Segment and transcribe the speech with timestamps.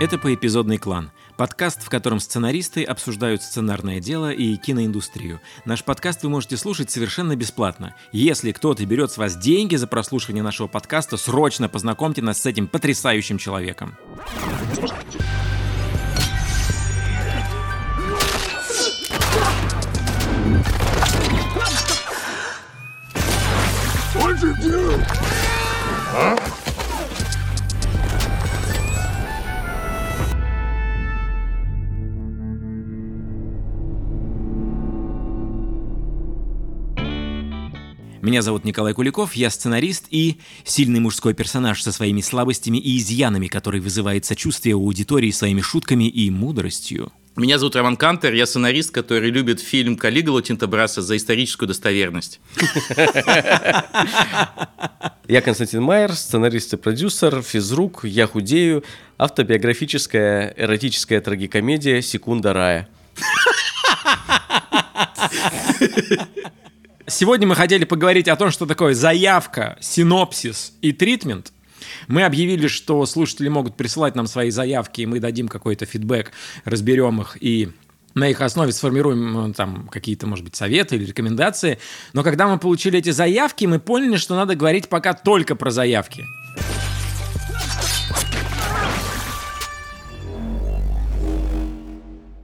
[0.00, 5.40] Это «Поэпизодный клан»– подкаст, в котором сценаристы обсуждают сценарное дело и киноиндустрию.
[5.64, 7.96] Наш подкаст вы можете слушать совершенно бесплатно.
[8.12, 12.68] Если кто-то берет с вас деньги за прослушивание нашего подкаста, срочно познакомьте нас с этим
[12.68, 13.96] потрясающим человеком.
[24.14, 25.04] What'd you do?
[26.12, 26.67] Huh?
[38.20, 43.46] Меня зовут Николай Куликов, я сценарист и сильный мужской персонаж со своими слабостями и изъянами,
[43.46, 47.12] который вызывает сочувствие у аудитории своими шутками и мудростью.
[47.36, 52.40] Меня зовут Роман Кантер, я сценарист, который любит фильм «Каллигалу» Тинтобраса за историческую достоверность.
[55.28, 58.82] Я Константин Майер, сценарист и продюсер, физрук, я худею,
[59.18, 62.88] автобиографическая эротическая трагикомедия «Секунда рая».
[67.10, 71.54] Сегодня мы хотели поговорить о том, что такое заявка, синопсис и тритмент.
[72.06, 76.32] Мы объявили, что слушатели могут присылать нам свои заявки, и мы дадим какой-то фидбэк,
[76.66, 77.70] разберем их и
[78.12, 81.78] на их основе сформируем там какие-то, может быть, советы или рекомендации.
[82.12, 86.24] Но когда мы получили эти заявки, мы поняли, что надо говорить пока только про заявки.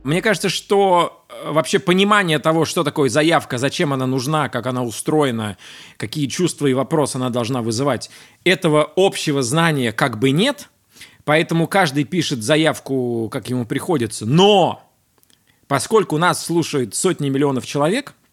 [0.04, 4.82] Мне кажется, что э, вообще понимание того, что такое заявка, зачем она нужна, как она
[4.82, 5.56] устроена,
[5.96, 8.10] какие чувства и вопросы она должна вызывать,
[8.44, 10.68] этого общего знания как бы нет,
[11.24, 14.26] поэтому каждый пишет заявку, как ему приходится.
[14.26, 14.82] Но
[15.68, 18.14] поскольку нас слушают сотни миллионов человек–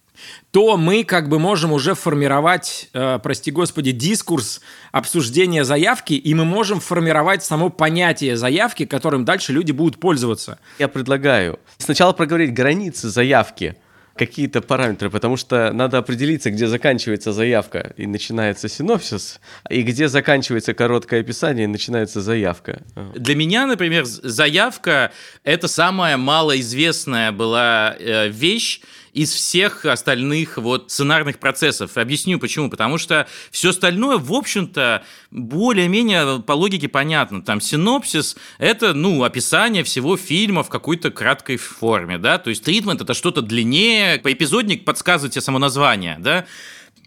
[0.52, 6.46] то мы как бы можем уже формировать, э, прости господи, дискурс обсуждения заявки, и мы
[6.46, 10.60] можем формировать само понятие заявки, которым дальше люди будут пользоваться.
[10.80, 13.76] Я предлагаю сначала проговорить границы заявки,
[14.16, 20.74] какие-то параметры, потому что надо определиться, где заканчивается заявка и начинается синопсис, и где заканчивается
[20.74, 22.84] короткое описание и начинается заявка.
[23.16, 25.12] Для меня, например, заявка—
[25.44, 28.82] это самая малоизвестная была э, вещь,
[29.14, 31.98] из всех остальных вот сценарных процессов.
[31.98, 32.70] Объясню почему.
[32.70, 37.42] Потому что все остальное, в общем-то, более-менее по логике понятно.
[37.42, 43.02] Там синопсис— это, ну, описание всего фильма в какой-то краткой форме, да, то есть тритмент—
[43.02, 46.46] это что-то длиннее, по эпизодник подсказывает тебе само название, да,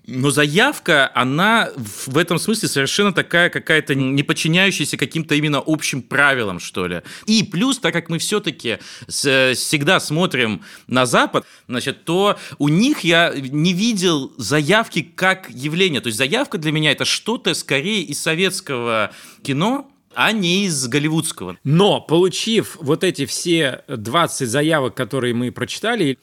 [0.06, 6.60] но заявка, она в этом смысле совершенно такая какая-то не подчиняющаяся каким-то именно общим правилам,
[6.60, 7.02] что ли.
[7.26, 8.78] И плюс, так как мы все-таки
[9.08, 16.00] всегда смотрим на Запад, значит, то у них я не видел заявки как явление.
[16.00, 21.56] То есть заявка для меня это что-то скорее из советского кино, а не из голливудского.
[21.64, 26.18] Но, получив вот эти все 20 заявок, которые мы прочитали,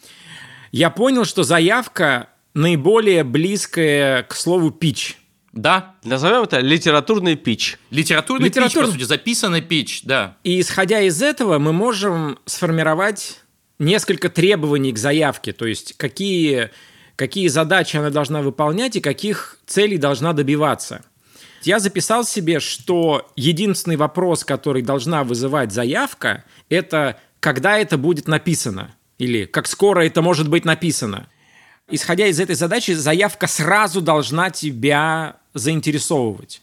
[0.71, 5.17] я понял, что заявка наиболее близкое к слову пич.
[5.53, 5.95] Да.
[6.03, 7.78] Назовем это литературный пич.
[7.89, 8.84] Литературный Литератур...
[8.84, 10.38] пич, по сути, записанный пич, да.
[10.44, 13.41] И исходя из этого мы можем сформировать
[13.79, 16.69] несколько требований к заявке, то есть какие,
[17.16, 21.03] какие задачи она должна выполнять и каких целей должна добиваться.
[21.63, 28.95] Я записал себе, что единственный вопрос, который должна вызывать заявка, это когда это будет написано
[29.17, 31.28] или как скоро это может быть написано
[31.91, 36.62] исходя из этой задачи, заявка сразу должна тебя заинтересовывать.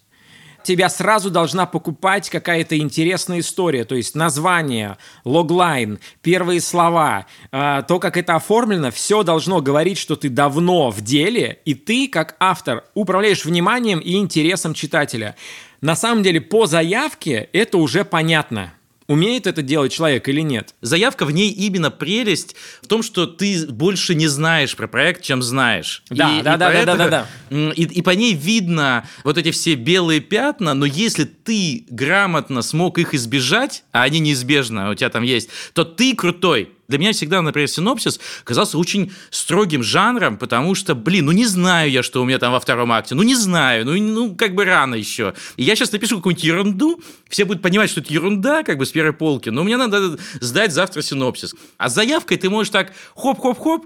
[0.65, 7.99] Тебя сразу должна покупать какая-то интересная история, то есть название, логлайн, первые слова, э, то,
[7.99, 12.84] как это оформлено, все должно говорить, что ты давно в деле, и ты, как автор,
[12.95, 15.37] управляешь вниманием и интересом читателя.
[15.81, 18.75] На самом деле, по заявке это уже понятно–
[19.08, 20.74] Умеет это делать человек или нет?
[20.82, 25.42] Заявка в ней именно прелесть в том, что ты больше не знаешь про проект, чем
[25.42, 26.02] знаешь.
[26.10, 27.72] Да, и, да, и да, да, да, да, да.
[27.72, 32.98] И, и по ней видно вот эти все белые пятна, но если ты грамотно смог
[32.98, 36.71] их избежать, а они неизбежно у тебя там есть, то ты крутой.
[36.88, 41.90] Для меня всегда, например, синопсис казался очень строгим жанром, потому что, блин, ну не знаю
[41.90, 44.64] я, что у меня там во втором акте, ну не знаю, ну, ну как бы
[44.64, 45.34] рано еще.
[45.56, 48.90] И я сейчас напишу какую-нибудь ерунду, все будут понимать, что это ерунда, как бы с
[48.90, 51.54] первой полки, но мне надо сдать завтра синопсис.
[51.76, 53.84] А с заявкой ты можешь так хоп-хоп-хоп,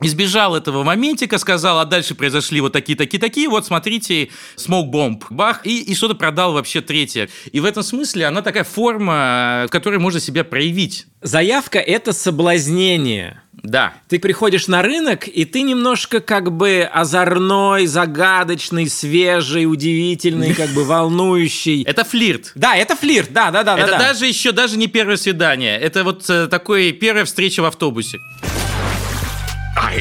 [0.00, 5.82] избежал этого моментика, сказал, а дальше произошли вот такие-такие-такие, вот смотрите, Smoke Bomb, бах, и,
[5.82, 7.28] и что-то продал вообще третье.
[7.52, 11.06] И в этом смысле она такая форма, в которой можно себя проявить.
[11.22, 13.40] Заявка– это соблазнение.
[13.52, 13.94] Да.
[14.08, 20.84] Ты приходишь на рынок, и ты немножко как бы озорной, загадочный, свежий, удивительный, как бы
[20.84, 21.82] волнующий.
[21.86, 22.52] Это флирт.
[22.54, 23.78] Да, это флирт, да, да, да.
[23.78, 24.08] Это да, да.
[24.08, 25.78] даже еще даже не первое свидание.
[25.78, 28.20] Это вот э, такой первая встреча в автобусе.
[29.84, 30.00] I.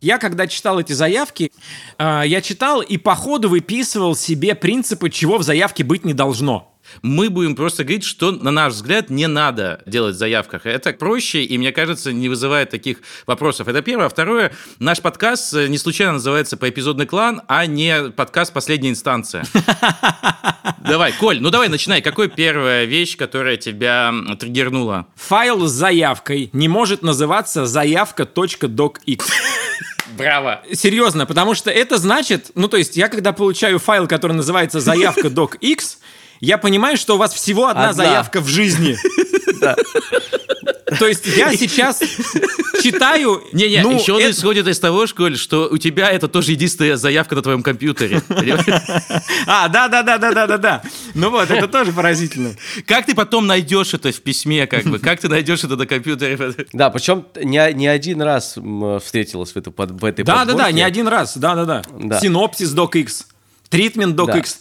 [0.00, 1.50] Я когда читал эти заявки,
[1.98, 6.77] э, я читал и по ходу выписывал себе принципы, чего в заявке быть не должно.
[7.02, 10.66] Мы будем просто говорить, что, на наш взгляд, не надо делать в заявках.
[10.66, 13.68] Это проще, и, мне кажется, не вызывает таких вопросов.
[13.68, 14.06] Это первое.
[14.06, 19.44] А второе, наш подкаст э, не случайно называется «Поэпизодный клан», а не подкаст «Последняя инстанция».
[20.80, 22.00] Давай, Коль, ну давай, начинай.
[22.00, 25.06] Какой первая вещь, которая тебя триггернула?
[25.16, 29.22] Файл с заявкой не может называться заявка.docx.
[30.16, 30.62] Браво!
[30.72, 35.28] Серьезно, потому что это значит, ну то есть я когда получаю файл, который называется заявка
[35.28, 35.98] docx,
[36.40, 38.04] я понимаю, что у вас всего одна, Одна.
[38.04, 38.96] заявка в жизни.
[40.98, 42.00] То есть я сейчас
[42.82, 43.42] читаю...
[43.52, 47.34] Не-не, ну, еще он это- исходит из того, что у тебя это тоже единственная заявка
[47.34, 48.22] на твоем компьютере.
[49.46, 50.82] А, да-да-да-да-да-да.
[51.14, 52.54] Ну вот, это тоже поразительно.
[52.86, 54.98] Как ты потом найдешь это в письме, как бы?
[54.98, 56.54] Как ты найдешь это на компьютере?
[56.72, 58.56] Да, причем не, не один раз
[59.02, 61.82] встретилась в, эту, под- в этой Да-да-да, не один раз, да-да-да.
[61.98, 62.20] Да.
[62.20, 63.24] Синопсис docx,
[63.68, 64.56] тритмент docx.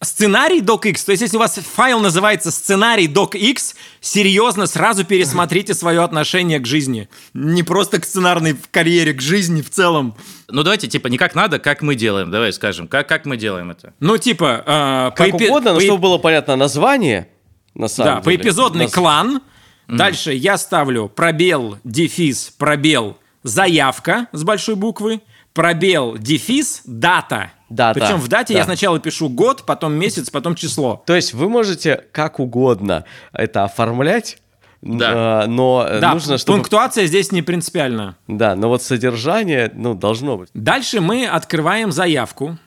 [0.00, 6.04] Сценарий docx, то есть если у вас файл называется сценарий docx, серьезно, сразу пересмотрите свое
[6.04, 7.08] отношение к жизни.
[7.34, 10.14] Не просто к сценарной карьере, к жизни в целом.
[10.48, 12.30] Ну давайте, типа, не как надо, как мы делаем.
[12.30, 13.92] Давай скажем, как, как мы делаем это.
[13.98, 14.62] Ну, типа...
[14.64, 17.28] э, Как по эпи- угодно, но по чтобы было понятно название,
[17.74, 18.38] на самом Да, деле.
[18.38, 19.40] поэпизодный Нас- клан.
[19.88, 25.22] Дальше я ставлю пробел, дефис, пробел, заявка с большой буквы,
[25.54, 27.50] пробел, дефис, дата.
[27.68, 28.60] Дата, Причем в дате да.
[28.60, 31.02] я сначала пишу год, потом месяц, потом число.
[31.06, 34.38] То есть вы можете как угодно это оформлять,
[34.80, 35.44] Да.
[35.44, 36.58] э, но Да, нужно, чтобы...
[36.58, 38.16] пунктуация здесь не принципиальна.
[38.26, 40.48] Да, но вот содержание, ну, должно быть.
[40.54, 42.58] Дальше мы открываем заявку.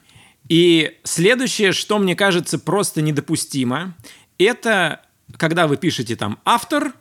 [0.50, 3.96] И следующее, что мне кажется просто недопустимо,
[4.38, 5.00] это
[5.38, 6.92] когда вы пишете там автор,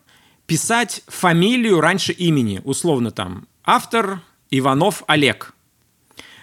[0.46, 4.20] писать фамилию раньше имени, условно там автор
[4.50, 5.52] Иванов Олег.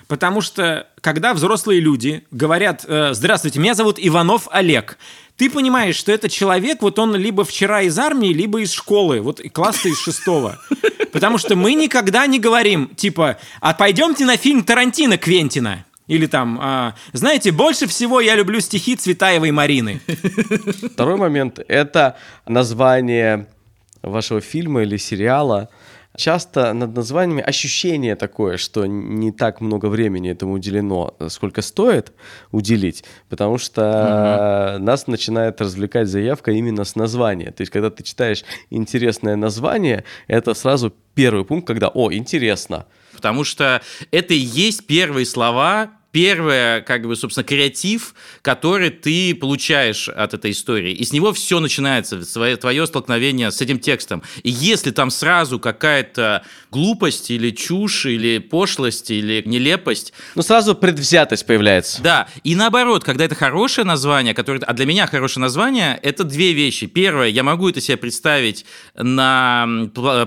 [0.07, 4.98] Потому что когда взрослые люди говорят э, «Здравствуйте, меня зовут Иванов Олег»,
[5.36, 9.39] ты понимаешь, что это человек, вот он либо вчера из армии, либо из школы, вот
[9.54, 10.59] класса из шестого.
[11.12, 15.86] Потому что мы никогда не говорим, типа, а пойдемте на фильм Тарантино Квентина.
[16.07, 20.01] Или там, а, знаете, больше всего я люблю стихи Цветаевой Марины.
[20.94, 22.15] Второй момент– это
[22.48, 23.48] название
[24.01, 25.69] вашего фильма или сериала.
[26.17, 32.11] Часто над названиями ощущение такое, что не так много времени этому уделено, сколько стоит
[32.51, 37.51] уделить, потому что нас начинает развлекать заявка именно с названия.
[37.51, 42.87] То есть, когда ты читаешь интересное название, это сразу первый пункт, когда «О, интересно».
[43.13, 50.09] Потому что это и есть первые слова, первое, как бы, собственно, креатив, который ты получаешь
[50.09, 50.94] от этой истории.
[50.94, 52.19] И с него все начинается,
[52.57, 54.24] твое столкновение с этим текстом.
[54.44, 61.45] И если там сразу какая-то глупость или чушь, или пошлость, или нелепость, Ну, сразу предвзятость
[61.45, 62.01] появляется.
[62.01, 66.54] да, и наоборот, когда это хорошее название, которое, а для меня хорошее название, это две
[66.54, 66.88] вещи.
[66.88, 68.65] Первое, я могу это себе представить
[68.95, 69.68] на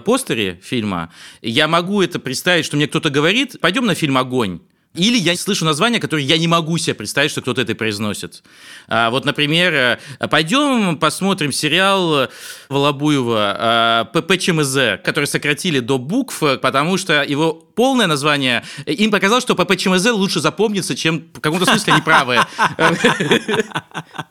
[0.05, 1.12] постере фильма,
[1.43, 4.61] я могу это представить, что мне кто-то говорит, пойдем на фильм «Огонь».
[4.94, 8.43] Или я слышу название, которое я не могу себе представить, что кто-то это произносит.
[8.88, 9.98] А, вот, например, э,
[10.29, 12.29] пойдем посмотрим сериал
[12.69, 19.10] Волобуева э, ППЧМЗ, который сократили до букв, э, потому что его полное название, э, им
[19.10, 22.37] показалось, что ППЧМЗ лучше запомнится, чем в каком-то смысле они правы.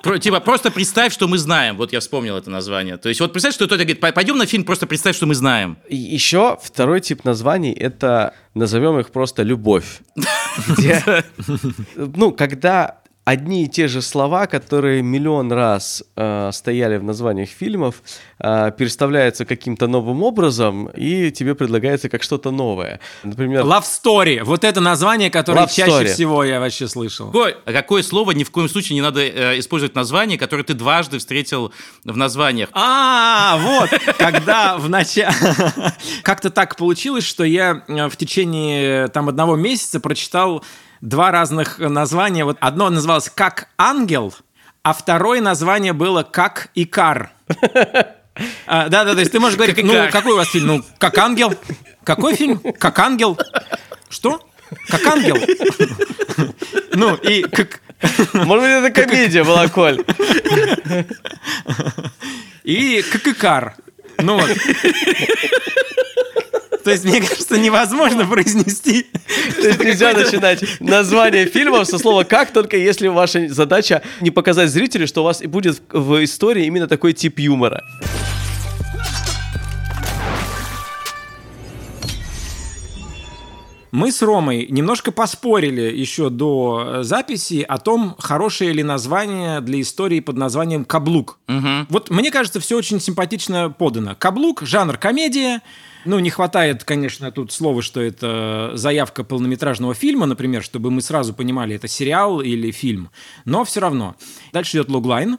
[0.04, 1.76] Про- Типа, просто представь, что мы знаем.
[1.76, 2.98] Вот я вспомнил это название.
[2.98, 5.78] То есть, вот представь, что кто-то говорит, пойдем на фильм, просто представь, что мы знаем.
[5.90, 10.02] Еще второй тип названий это назовем их просто любовь.
[11.96, 12.99] Ну, когда
[13.30, 18.02] одни и те же слова, которые миллион раз э, стояли в названиях фильмов,
[18.40, 23.00] э, переставляются каким-то новым образом, и тебе предлагается как что-то новое.
[23.24, 24.44] Например, Love Story.
[24.44, 26.06] Вот это название, которое Love чаще Story.
[26.06, 27.28] всего я вообще слышал.
[27.28, 30.74] Какое, а какое слово ни в коем случае не надо э, использовать название, которое ты
[30.74, 31.72] дважды встретил
[32.04, 32.70] в названиях?
[32.74, 35.32] А, вот, когда в начале...
[36.24, 40.64] Как-то так получилось, что я э, в течение там одного месяца прочитал
[41.02, 42.46] два разных названия.
[42.46, 44.34] Вот одно называлось «Как ангел»,
[44.84, 47.32] а второе название было «Как Икар».
[48.68, 50.12] А, да, да, то есть ты можешь говорить, ну, Икар.
[50.12, 50.68] какой у вас фильм?
[50.68, 51.54] Ну, как ангел.
[52.06, 52.60] Какой фильм?
[52.60, 53.38] Как ангел.
[54.10, 54.42] Что?
[54.88, 55.38] Как ангел.
[56.94, 57.82] Ну, и как...
[58.34, 60.06] Может быть, это комедия была, Коль?
[62.64, 63.76] И как Икар.
[64.22, 64.50] Ну вот.
[66.84, 69.08] То есть, мне кажется, невозможно произнести.
[69.56, 74.70] То есть нельзя начинать название фильмов со слова «как», только если ваша задача не показать
[74.70, 77.84] зрителю, что у вас и будет в истории именно такой тип юмора.
[83.92, 89.82] Мы с Ромой немножко поспорили еще до э, записи о том, хорошее ли название для
[89.82, 91.40] истории под названием «Каблук».
[91.90, 94.16] Вот мне кажется, все очень симпатично подано.
[94.18, 95.62] «Каблук»— жанр комедия.
[96.06, 101.34] Ну, не хватает, конечно, тут слова, что это заявка полнометражного фильма, например, чтобы мы сразу
[101.34, 103.10] понимали, это сериал или фильм.
[103.46, 104.16] Но все равно.
[104.54, 105.38] Дальше идет логлайн.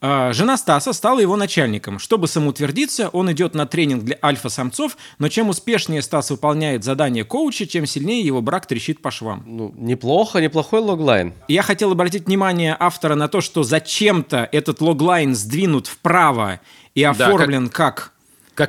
[0.00, 1.98] А, Жена Стаса стала его начальником.
[1.98, 7.64] Чтобы самоутвердиться, он идет на тренинг для альфа-самцов, но чем успешнее Стас выполняет задание коуча,
[7.64, 9.44] тем сильнее его брак трещит по швам.
[9.46, 11.32] Ну, неплохо, неплохой логлайн.
[11.48, 16.60] Я хотел обратить внимание автора на то, что зачем-то этот логлайн сдвинут вправо
[16.94, 18.12] и оформлен как, Как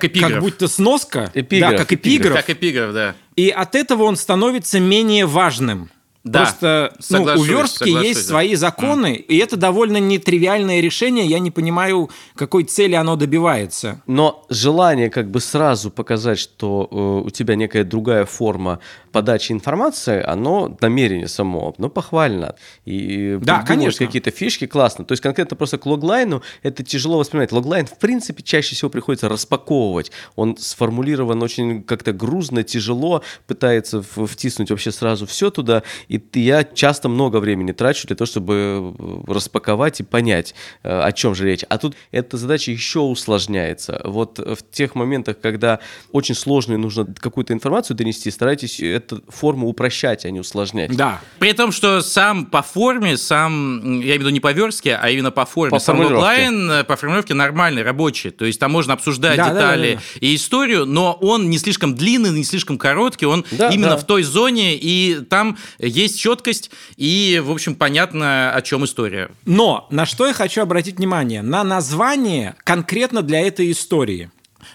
[0.03, 0.31] эпиграф.
[0.31, 3.15] как будто сноска, Эпиграф, да, как эпиграф, Как эпиграф, да.
[3.35, 5.89] и от этого он становится менее важным.
[6.27, 8.27] Да, Просто ну, у верстки соглашусь, есть да.
[8.27, 11.25] свои законы, и это довольно нетривиальное решение.
[11.25, 14.01] Я не понимаю, какой цели оно добивается.
[14.07, 18.79] Но желание как бы сразу показать, что э, у тебя некая другая форма
[19.17, 22.53] подачи информации, оно намерение само, но похвально.
[22.85, 24.05] И Да, конечно.
[24.05, 25.05] какие-то фишки, классно.
[25.05, 27.51] То есть конкретно просто к логлайну это тяжело воспринимать.
[27.51, 30.11] Логлайн, в принципе, чаще всего приходится распаковывать.
[30.35, 35.81] Он сформулирован очень как-то грузно, тяжело, пытается втиснуть вообще сразу все туда.
[36.09, 38.53] И я часто много времени трачу для того, чтобы
[38.99, 41.63] э, распаковать и понять, э, о чем же речь.
[41.69, 43.99] А тут эта задача еще усложняется.
[44.03, 45.79] Вот в тех моментах, когда
[46.11, 48.79] очень сложно и нужно какую-то информацию донести, старайтесь
[49.11, 50.95] эту форму упрощать, а не усложнять.
[50.95, 51.21] Да.
[51.39, 55.09] При том, что сам по форме, сам, я имею в виду не по верстке, а
[55.09, 58.29] именно по форме, По сам логлайн э, по формулировке нормальный, рабочий.
[58.31, 60.27] То есть там можно обсуждать Да, да, детали да, да.
[60.27, 63.97] и историю, но он не слишком длинный, не слишком короткий, он Да, именно да.
[63.97, 69.29] в той зоне, и там есть четкость, и, в общем, понятно, о чем история.
[69.45, 71.41] Но на что я хочу обратить внимание?
[71.41, 74.29] На название конкретно для этой истории.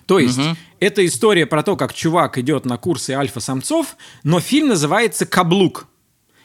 [0.07, 0.41] То есть,
[0.81, 5.87] это история про то, как чувак идет на курсы альфа-самцов, но фильм называется «Каблук».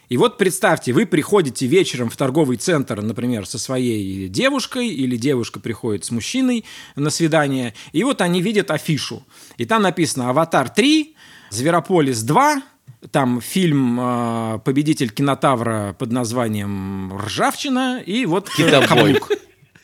[0.09, 5.59] И вот представьте, вы приходите вечером в торговый центр, например, со своей девушкой, или девушка
[5.59, 6.63] приходит с мужчиной
[6.95, 9.25] на свидание, и вот они видят афишу.
[9.57, 11.13] И там написано «Аватар 3»,
[11.49, 12.61] «Зверополис 2»,
[13.11, 19.19] там фильм э, «Победитель кинотавра» под названием «Ржавчина», и вот Китобой.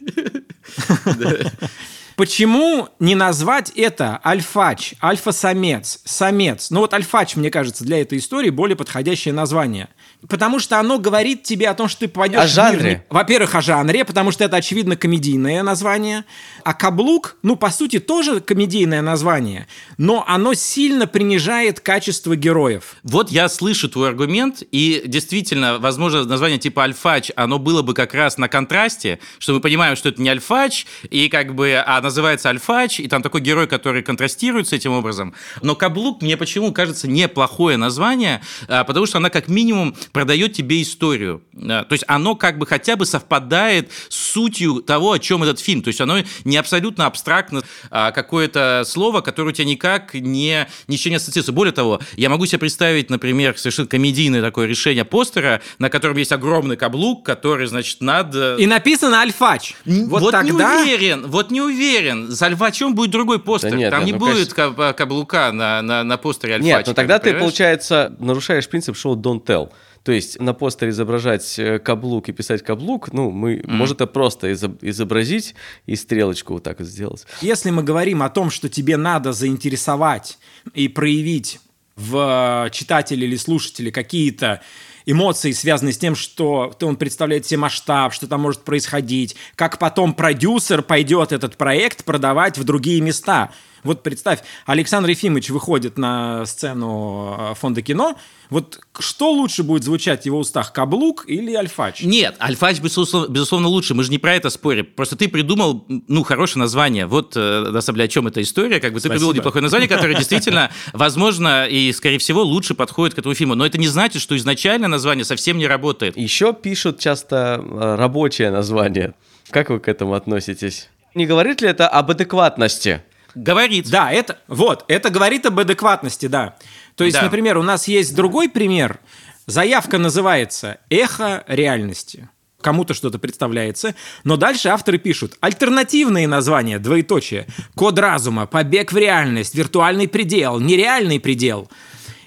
[2.15, 6.69] Почему не назвать это альфач, альфа-самец, самец?
[6.69, 9.89] Ну вот альфач, мне кажется, для этой истории более подходящее название.
[10.29, 12.89] Потому что оно говорит тебе о том, что ты попадешь О в мир жанре.
[12.91, 16.23] не- Во-первых, о жанре, потому что это, очевидно, комедийное название.
[16.63, 22.95] А каблук, ну, по сути, тоже комедийное название, но оно сильно принижает качество героев.
[23.03, 28.13] Вот я слышу твой аргумент, и действительно, возможно, название типа альфач, оно было бы как
[28.13, 32.49] раз на контрасте, что мы понимаем, что это не альфач, и как бы, а называется
[32.49, 35.33] альфач, и там такой герой, который контрастирует с этим образом.
[35.61, 40.81] Но каблук мне почему кажется неплохое название, а, потому что она как минимум продает тебе
[40.81, 41.41] историю.
[41.59, 45.81] То есть оно как бы хотя бы совпадает с сутью того, о чем этот фильм.
[45.81, 51.09] То есть оно не абсолютно абстрактно а, какое-то слово, которое у тебя никак не, ничего
[51.09, 51.51] не ассоциируется.
[51.51, 56.31] Более того, я могу себе представить, например, совершенно комедийное такое решение постера, на котором есть
[56.31, 58.35] огромный каблук, который, значит, над...
[58.35, 59.73] э, И написано альфач.
[59.85, 60.75] Вот, вот тогда...
[60.75, 62.31] не уверен, вот не уверен.
[62.31, 63.71] С Альфачом будет другой постер.
[63.71, 66.77] Да нет, Там нет, не ну, будет каб- каблука на, на, на постере Альфача.
[66.77, 67.41] Нет, но тогда ты, понимаешь?
[67.41, 69.71] получается, нарушаешь принцип шоу «Don't tell».
[70.03, 74.51] То есть на постере изображать э, каблук и писать каблук, ну, мы, может, это просто
[74.51, 75.55] изоб- изобразить
[75.85, 77.25] и стрелочку вот так вот сделать.
[77.41, 80.37] Если мы говорим о том, что тебе надо заинтересовать
[80.73, 81.59] и проявить
[81.95, 84.61] в э, читателе или слушателе какие-то
[85.05, 90.13] эмоции, связанные с тем, что он представляет себе масштаб, что там может происходить, как потом
[90.13, 93.51] продюсер пойдет этот проект продавать в другие места.
[93.83, 98.17] Вот представь, Александр Ефимович выходит на сцену э, фонда кино,
[98.49, 102.03] вот что лучше будет звучать в его устах, каблук или альфач?
[102.03, 103.95] Нет, Альфач, безусловно, безусловно, лучше.
[103.95, 104.85] Мы же не про это спорим.
[104.95, 107.07] Просто ты придумал, ну, хорошее название.
[107.07, 108.79] Вот, э, на самом деле, о чем эта история.
[108.79, 113.19] Как бы ты придумал неплохое название, которое действительно, возможно, и, скорее всего, лучше подходит к
[113.19, 113.55] этому фильму.
[113.55, 116.15] Но это не значит, что изначально название совсем не работает.
[116.15, 119.15] Еще пишут часто э, рабочее название.
[119.49, 120.89] Как вы к этому относитесь?
[121.15, 123.01] Не говорит ли это об адекватности?
[123.35, 123.89] Говорит.
[123.89, 126.55] Да, это вот, это говорит об адекватности, да.
[126.95, 127.23] То есть, Да.
[127.23, 128.99] например, у нас есть другой пример.
[129.47, 132.29] Заявка называется «Эхо реальности».
[132.61, 139.53] Кому-то что-то представляется, но дальше авторы пишут альтернативные названия, двоеточие, код разума, побег в реальность,
[139.53, 141.69] виртуальный предел, нереальный предел.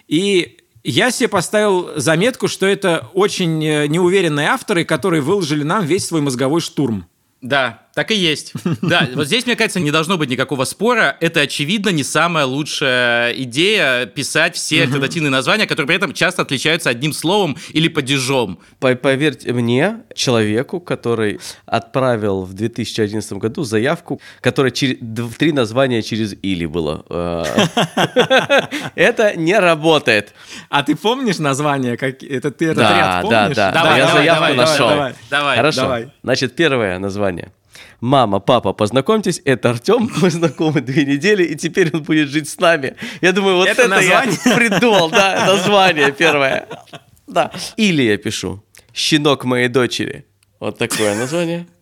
[0.08, 6.06] И я себе поставил заметку, что это очень э, неуверенные авторы, которые выложили нам весь
[6.06, 7.06] свой мозговой штурм.
[7.40, 8.52] Да, так и есть.
[8.82, 11.16] Да, вот здесь, мне кажется, не должно быть никакого спора.
[11.20, 16.90] Это, очевидно, не самая лучшая идея писать все альтернативные названия, которые при этом часто отличаются
[16.90, 18.58] одним словом или падежом.
[18.78, 24.98] По- Поверьте мне, человеку, который отправил в 2011 году заявку, которая через
[25.38, 27.04] три названия через или было.
[27.08, 27.44] Э,
[28.94, 30.34] Это не работает.
[30.68, 31.96] А ты помнишь название?
[31.96, 32.22] Как...
[32.22, 33.56] Это ты этот Да, ряд да, помнишь?
[33.56, 33.72] да.
[33.72, 34.88] Давай, Я давай, заявку нашел.
[34.90, 35.14] давай.
[35.30, 35.56] Давай.
[35.56, 35.98] Хорошо.
[36.22, 37.52] Значит, первое название.
[38.00, 42.58] Мама, папа, познакомьтесь, это Артем, мы знакомы две недели, и теперь он будет жить с
[42.60, 42.96] нами.
[43.20, 44.38] Я думаю, вот Это это, название?
[44.44, 46.66] я придумал, да, название первое.
[47.26, 47.50] Да.
[47.76, 48.62] Или я пишу
[48.94, 50.26] «Щенок моей дочери».
[50.60, 51.66] Вот такое название.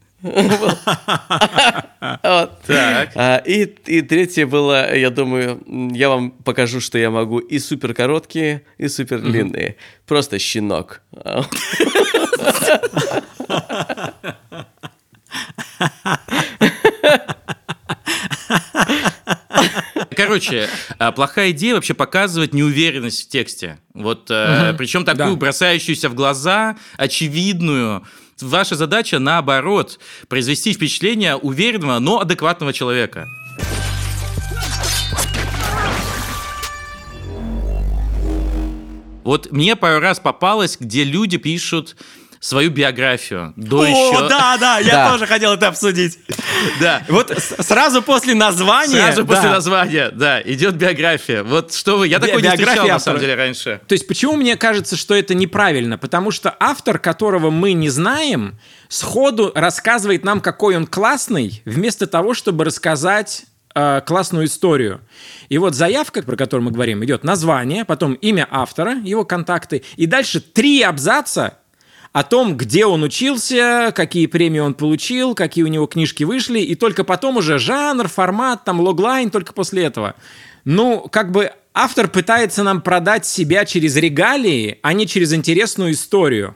[2.01, 3.67] А, И,
[4.03, 5.61] третье было, я думаю,
[5.95, 9.77] я вам покажу, что я могу и супер короткие, и супер длинные.
[10.07, 11.03] Просто щенок.
[20.17, 23.79] Короче, а, плохая идея вообще показывать неуверенность в тексте.
[23.95, 25.37] Вот, причем такую Да.
[25.37, 28.05] бросающуюся в глаза, очевидную.
[28.41, 29.99] Ваша задача, наоборот,
[30.29, 33.27] произвести впечатление уверенного, но адекватного человека.
[39.25, 41.97] Вот мне пару раз попалось, где люди пишут
[42.45, 44.29] свою биографию до О, еще...
[44.29, 45.11] да, да, я Да.
[45.13, 46.19] тоже хотел это обсудить.
[46.79, 47.03] Да.
[47.09, 49.01] Вот сразу после названия...
[49.01, 51.43] Сразу после названия, да, идет биография.
[51.43, 53.81] Вот что вы, я такой не встречал на самом деле раньше.
[53.89, 55.97] То есть почему мне кажется, что это неправильно?
[55.97, 58.59] Потому что автор, которого мы не знаем,
[58.89, 65.01] сходу рассказывает нам, какой он классный, вместо того, чтобы рассказать э, классную историю.
[65.49, 70.05] И вот заявка, про которую мы говорим, идет название, потом имя автора, его контакты, и
[70.05, 71.59] дальше три абзаца
[72.15, 76.77] о том, где он учился, какие премии он получил, какие у него книжки вышли, и
[76.77, 80.15] только потом уже жанр, формат, там, логлайн, только после этого.
[80.65, 86.55] Ну, как бы автор пытается нам продать себя через регалии, а не через интересную историю.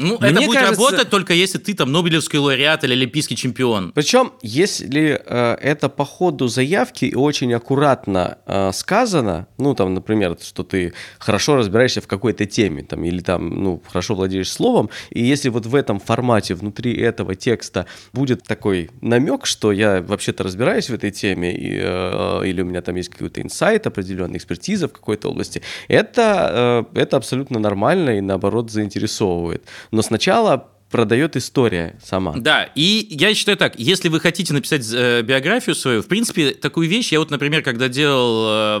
[0.00, 3.92] Ну, Мне это будет кажется- работать только если ты там Нобелевский лауреат или олимпийский чемпион.
[3.92, 10.36] Причем, если э, это по ходу заявки и очень аккуратно э, сказано, ну, там, например,
[10.42, 15.22] что ты хорошо разбираешься в какой-то теме, там, или там, ну, хорошо владеешь словом, и
[15.22, 20.88] если вот в этом формате, внутри этого текста будет такой намек, что я вообще-то разбираюсь
[20.88, 24.92] в этой теме, и, э, или у меня там есть какой-то инсайт, определенная экспертиза в
[24.92, 29.64] какой-то области, это, э, это абсолютно нормально и, наоборот, заинтересовывает.
[29.90, 32.34] Но сначала продает история сама.
[32.36, 36.88] Да, и я считаю так, если вы хотите написать э, биографию свою, в принципе, такую
[36.88, 38.80] вещь, я вот, например, когда делал,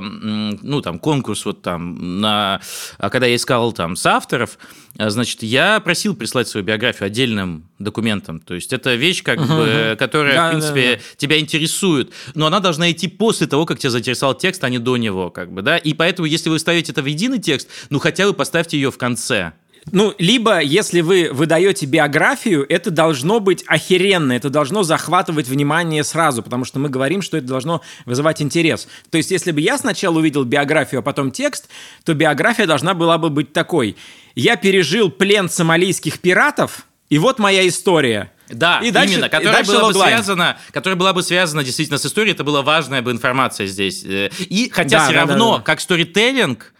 [0.60, 2.60] ну, там, конкурс вот там, на,
[2.98, 4.58] а когда я искал там авторов,
[4.98, 10.34] значит, я просил прислать свою биографию отдельным документом, то есть это вещь, как бы, которая,
[10.34, 14.34] Да, в принципе, да, тебя интересует, но она должна идти после того, как тебя заинтересовал
[14.34, 17.06] текст, а не до него, как бы, да, и поэтому, если вы ставите это в
[17.06, 19.52] единый текст, ну, хотя бы поставьте ее в конце,
[19.92, 26.42] Ну, либо, если вы выдаете биографию, это должно быть охеренно, это должно захватывать внимание сразу,
[26.42, 28.88] потому что мы говорим, что это должно вызывать интерес.
[29.10, 31.68] То есть, если бы я сначала увидел биографию, а потом текст,
[32.04, 33.96] то биография должна была бы быть такой.
[34.34, 38.30] Я пережил плен сомалийских пиратов, и вот моя история.
[38.48, 41.98] Да, И дальше- именно, и которая дальше была бы связана, которая была бы связана действительно
[41.98, 44.04] с историей, это была важная бы информация здесь.
[44.04, 45.62] Э, И хотя Да, все да, да, равно, да.
[45.62, 46.72] как сторителлинг,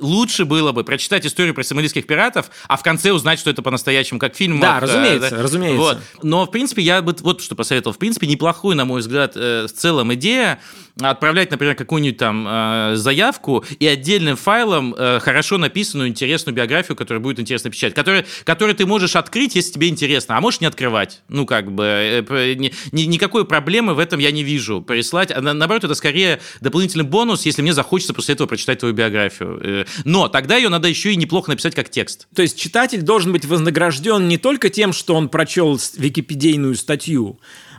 [0.00, 4.18] лучше было бы прочитать историю про сомалийских пиратов, а в конце узнать, что это по-настоящему,
[4.18, 4.60] как фильм.
[4.60, 5.78] Да, разумеется, разумеется.
[5.78, 5.98] Вот.
[6.22, 7.94] Но, в принципе, я бы вот что посоветовал.
[7.94, 10.60] В принципе, неплохую, на мой взгляд, э, в целом идея
[11.00, 17.22] отправлять, например, какую-нибудь там э, заявку и отдельным файлом э, хорошо написанную, интересную биографию, которая
[17.22, 21.22] будет интересно печатать, которую, которую ты можешь открыть, если тебе интересно, а можешь не открывать.
[21.28, 24.80] Ну, как бы, э, ни- ни- никакой проблемы в этом я не вижу.
[24.82, 28.94] Прислать, а на- наоборот, это скорее дополнительный бонус, если мне захочется после этого прочитать твою
[28.94, 29.60] биографию.
[29.62, 32.26] Э, Но тогда ее надо еще и неплохо написать как текст.
[32.34, 37.38] То есть читатель должен быть вознагражден не только тем, что он прочел википедийную статью,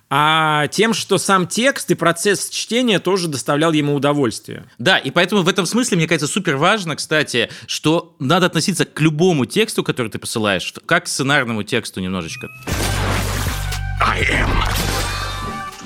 [0.10, 4.66] а тем, что сам текст и процесс чтения тоже доставлял ему удовольствие.
[4.78, 9.00] Да, и поэтому в этом смысле, мне кажется, супер важно, кстати, что надо относиться к
[9.02, 12.48] любому тексту, который ты посылаешь, как к сценарному тексту немножечко.
[14.02, 14.50] I am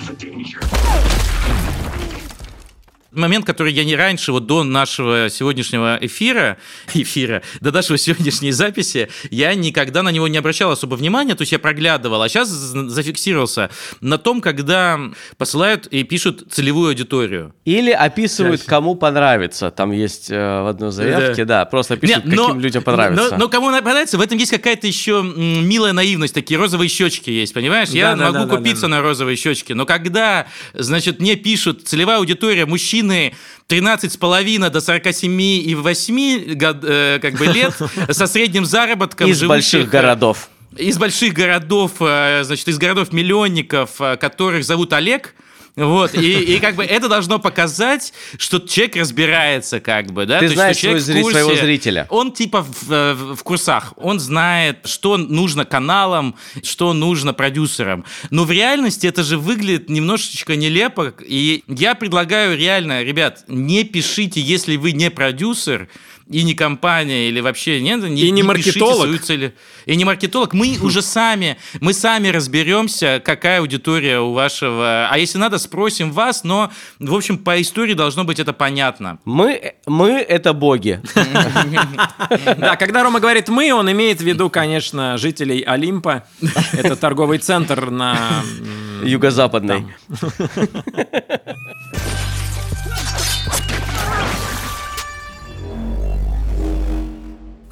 [0.08, 1.23] the danger.
[3.13, 6.58] Момент, который я не раньше, вот до нашего сегодняшнего эфира,
[6.93, 11.52] эфира, до нашего сегодняшней записи, я никогда на него не обращал особо внимания, то есть
[11.52, 13.69] я проглядывал, а сейчас зафиксировался
[14.02, 14.99] на том, когда
[15.38, 17.54] посылают и пишут целевую аудиторию.
[17.65, 19.71] Или описывают, кому понравится.
[19.71, 23.30] Там есть э, в одной заявке, да, просто пишут, Нет, но- каким людям понравится.
[23.32, 27.54] Но, но кому понравится, в этом есть какая-то еще милая наивность, такие розовые щечки есть,
[27.54, 27.89] понимаешь?
[27.89, 28.88] Я Да, да, могу да, да, купиться да.
[28.89, 32.65] на розовые щечки, но когда, значит, мне пишут целевая аудитория
[33.04, 33.34] мужчины
[33.70, 37.74] 13,5 до 47 и 8 год- э, как бы лет
[38.12, 40.50] со средним заработком Из больших э, городов.
[40.78, 45.36] из больших городов, э, значит, из городов-миллионников, которых зовут Олег,
[45.76, 50.36] вот, и, и как бы это должно показать, что человек разбирается, как бы, да?
[50.36, 51.40] Ты То есть, знаешь что человек свой в курсе.
[51.40, 52.08] своего зрителя.
[52.10, 58.06] Он типа в, э, в курсах, он знает, что нужно каналам, что нужно продюсерам.
[58.30, 64.42] Но в реальности это же выглядит немножечко нелепо, и я предлагаю реально, ребят, не пишите,
[64.42, 65.90] если вы не продюсер,
[66.30, 68.96] и не компания, или вообще нет, не, И не пишите маркетолог.
[69.06, 69.54] свою цель.
[69.86, 70.54] И не маркетолог.
[70.54, 75.08] Мы уже сами, мы сами разберемся, какая аудитория у вашего...
[75.10, 79.20] А если надо, спросим вас, но, в общем, по истории должно быть это понятно.
[79.26, 81.02] Мы, мы это боги.
[82.58, 86.24] Да, когда Рома говорит «мы», он имеет в виду, конечно, жителей Олимпа.
[86.72, 88.44] Это торговый центр на...
[88.60, 89.08] м,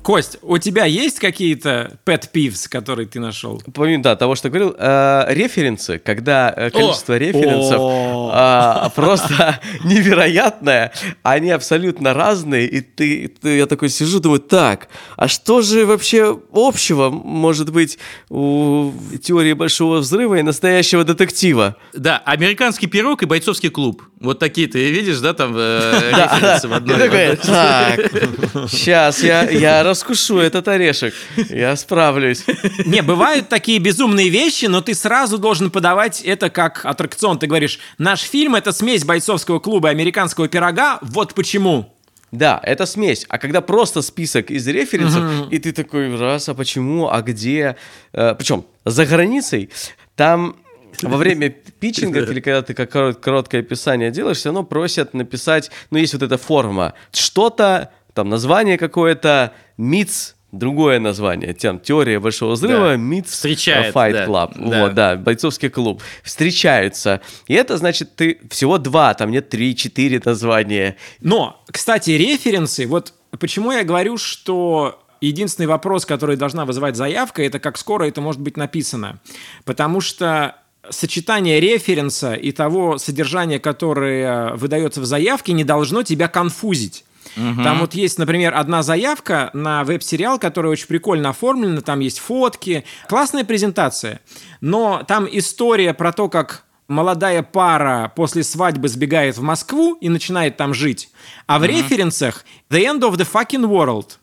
[0.03, 3.61] Кость, у тебя есть какие-то pet peeves, которые ты нашел?
[3.73, 8.31] Помимо да, того, что говорил, э, референсы, когда э, количество референсов О.
[8.33, 14.87] а, просто невероятное, они абсолютно разные, и ты, ты- я такой сижу, думаю, так,
[15.17, 21.75] а что же вообще общего может быть у теории большого взрыва и настоящего детектива?
[21.93, 24.01] Да, американский пирог и бойцовский клуб.
[24.21, 26.99] Вот такие ты видишь, да, там э, референсы в одной.
[26.99, 31.15] такой, так, сейчас я, я раскушу этот орешек,
[31.49, 32.45] я справлюсь.
[32.85, 37.39] Не, бывают такие безумные вещи, но ты сразу должен подавать это как аттракцион.
[37.39, 41.91] Ты говоришь, наш фильм— это смесь бойцовского клуба и американского пирога, вот почему.
[42.31, 43.25] Да, это смесь.
[43.27, 47.75] А когда просто список из референсов, и ты такой, раз, а почему, а где?
[48.11, 49.71] причем за границей,
[50.15, 50.55] там
[51.01, 55.71] во время питчинга, или когда ты как корот- короткое описание делаешь, все равно просят написать,
[55.89, 62.51] ну, есть вот эта форма, что-то, там, название какое-то, МИЦ, другое название, там, теория большого
[62.53, 62.95] взрыва, Да.
[62.97, 64.81] МИЦ, Встречает, Fight да, Club, да.
[64.83, 70.97] вот, да, бойцовский клуб, встречаются, и это значит, ты всего два, там нет три-четыре названия,
[71.21, 77.59] Но, кстати, референсы, вот почему я говорю, что единственный вопрос, который должна вызывать заявка, это
[77.59, 79.21] как скоро это может быть написано.
[79.65, 80.55] Потому что
[80.89, 87.05] сочетание референса и того содержания, которое выдается в заявке, не должно тебя конфузить.
[87.35, 92.83] Там вот есть, например, одна заявка на веб-сериал, который очень прикольно оформлена, там есть фотки,
[93.07, 94.19] классная презентация,
[94.59, 100.57] но там история про то, как молодая пара после свадьбы сбегает в Москву и начинает
[100.57, 101.09] там жить,
[101.47, 104.17] а в референсах The End of the Fucking World.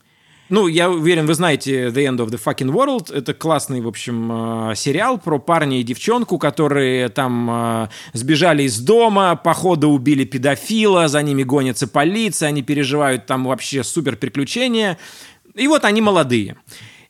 [0.51, 3.15] Ну, я уверен, вы знаете The End of the Fucking World.
[3.15, 8.79] Это классный, в общем, э, сериал про парня и девчонку, которые там э, сбежали из
[8.81, 14.99] дома, походу убили педофила, за ними гонится полиция, они переживают там вообще супер приключения.
[15.55, 16.57] И вот они молодые.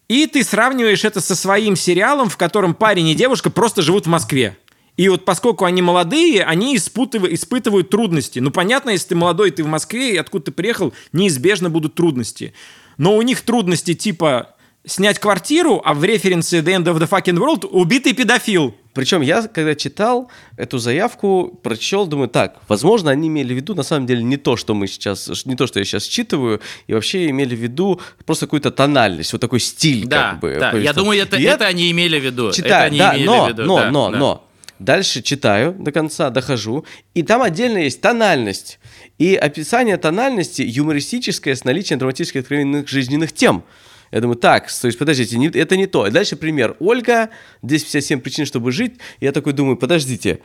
[0.08, 4.10] И ты сравниваешь это со своим сериалом, в котором парень и девушка просто живут в
[4.10, 4.56] Москве.
[4.96, 8.40] И вот поскольку они молодые, они испытыв- испытывают трудности.
[8.40, 12.52] Ну, понятно, если ты молодой, ты в Москве, и откуда ты приехал, неизбежно будут трудности.
[12.98, 14.54] Но у них трудности типа
[14.86, 18.74] снять квартиру, а в референсе The End of the Fucking World убитый педофил.
[18.94, 23.84] Причем я, когда читал эту заявку, прочел, думаю, так, возможно, они имели в виду, на
[23.84, 27.28] самом деле, не то, что мы сейчас, не то, что я сейчас читываю, и вообще
[27.30, 30.56] имели в виду просто какую-то тональность, вот такой стиль, Да, как бы.
[30.58, 30.72] да.
[30.76, 32.48] Я думаю, это, И я это они имели в виду.
[32.48, 33.64] это читаю, они да, имели но, в виду.
[33.64, 34.18] но, да, но, да.
[34.18, 34.47] но.
[34.78, 38.78] Дальше читаю до конца, дохожу, и там отдельно есть тональность.
[39.18, 43.64] И описание тональности юмористическое с наличием драматических откровенных жизненных тем.
[44.12, 46.06] Я думаю, так, то есть, подождите, не- это не то.
[46.06, 46.76] И дальше пример.
[46.78, 47.30] Ольга,
[47.62, 48.94] 257 причин, чтобы жить.
[49.20, 50.38] Я такой думаю, подождите,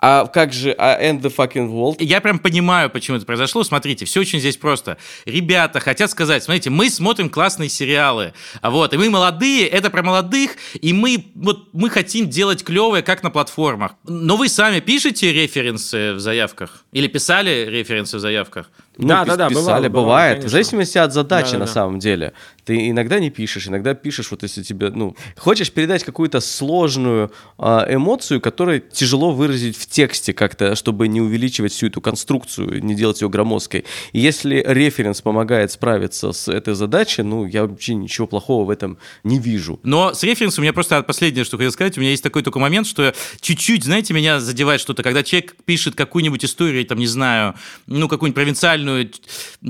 [0.00, 1.96] а как же, а end the fucking world?
[2.00, 3.62] Я прям понимаю, почему это произошло.
[3.64, 4.96] Смотрите, все очень здесь просто.
[5.26, 8.32] Ребята хотят сказать, смотрите, мы смотрим классные сериалы,
[8.62, 13.02] а вот, и мы молодые, это про молодых, и мы вот мы хотим делать клевое,
[13.02, 13.92] как на платформах.
[14.04, 16.84] Но вы сами пишете референсы в заявках?
[16.92, 18.70] Или писали референсы в заявках?
[19.00, 20.32] Ну, Да, пис- да, да, писали, бывало, бывает.
[20.38, 20.48] конечно.
[20.48, 21.72] В зависимости от задачи, Да, да, на да.
[21.72, 22.32] самом деле.
[22.64, 27.86] Ты иногда не пишешь, иногда пишешь, вот если тебе, ну, хочешь передать какую-то сложную а,
[27.92, 33.22] эмоцию, которую тяжело выразить в тексте как-то, чтобы не увеличивать всю эту конструкцию, не делать
[33.22, 33.84] ее громоздкой.
[34.12, 38.98] И если референс помогает справиться с этой задачей, ну, я вообще ничего плохого в этом
[39.24, 39.80] не вижу.
[39.82, 41.96] Но с референсом у меня просто последнее, что хотел сказать.
[41.96, 45.94] У меня есть такой только момент, что чуть-чуть, знаете, меня задевает что-то, когда человек пишет
[45.94, 47.54] какую-нибудь историю, там, не знаю,
[47.86, 48.89] ну, какую-нибудь провинциальную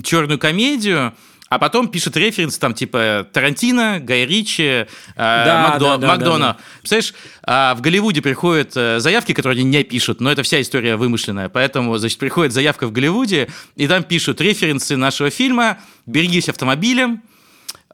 [0.03, 1.15] черную комедию,
[1.49, 6.47] а потом пишет референс, там, типа, Тарантино, Гай Ричи, э, Да, Макдо- да, да, Макдона.
[6.47, 10.61] да, Представляешь, а, в Голливуде приходят э, заявки, которые они не пишут, но это вся
[10.61, 11.49] история вымышленная.
[11.49, 17.21] Поэтому, значит, приходит заявка в Голливуде, и там пишут референсы нашего фильма «Берегись автомобилем»,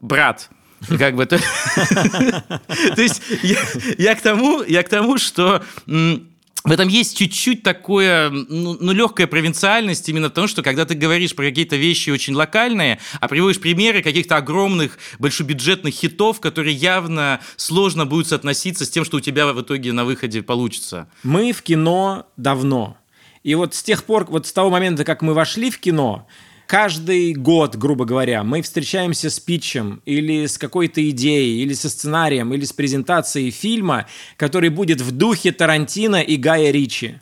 [0.03, 0.51] «Брат».
[0.99, 1.39] Как бы то,
[2.97, 3.23] то есть
[3.97, 5.63] я, к тому, я к тому, что
[6.67, 10.95] в этом есть чуть-чуть такое, ну, ну, легкая провинциальность именно в том, что когда ты
[10.95, 17.41] говоришь про какие-то вещи очень локальные, а приводишь примеры каких-то огромных большебюджетных хитов, которые явно
[17.55, 21.09] сложно будут соотноситься с тем, что у тебя в итоге на выходе получится.
[21.23, 22.97] Мы в кино давно.
[23.45, 26.27] И вот с тех пор, вот с того момента, как мы вошли в кино,
[26.67, 32.53] каждый год, грубо говоря, мы встречаемся с питчем или с какой-то идеей, или со сценарием,
[32.53, 37.21] или с презентацией фильма, который будет в духе Тарантино и Гая Ричи.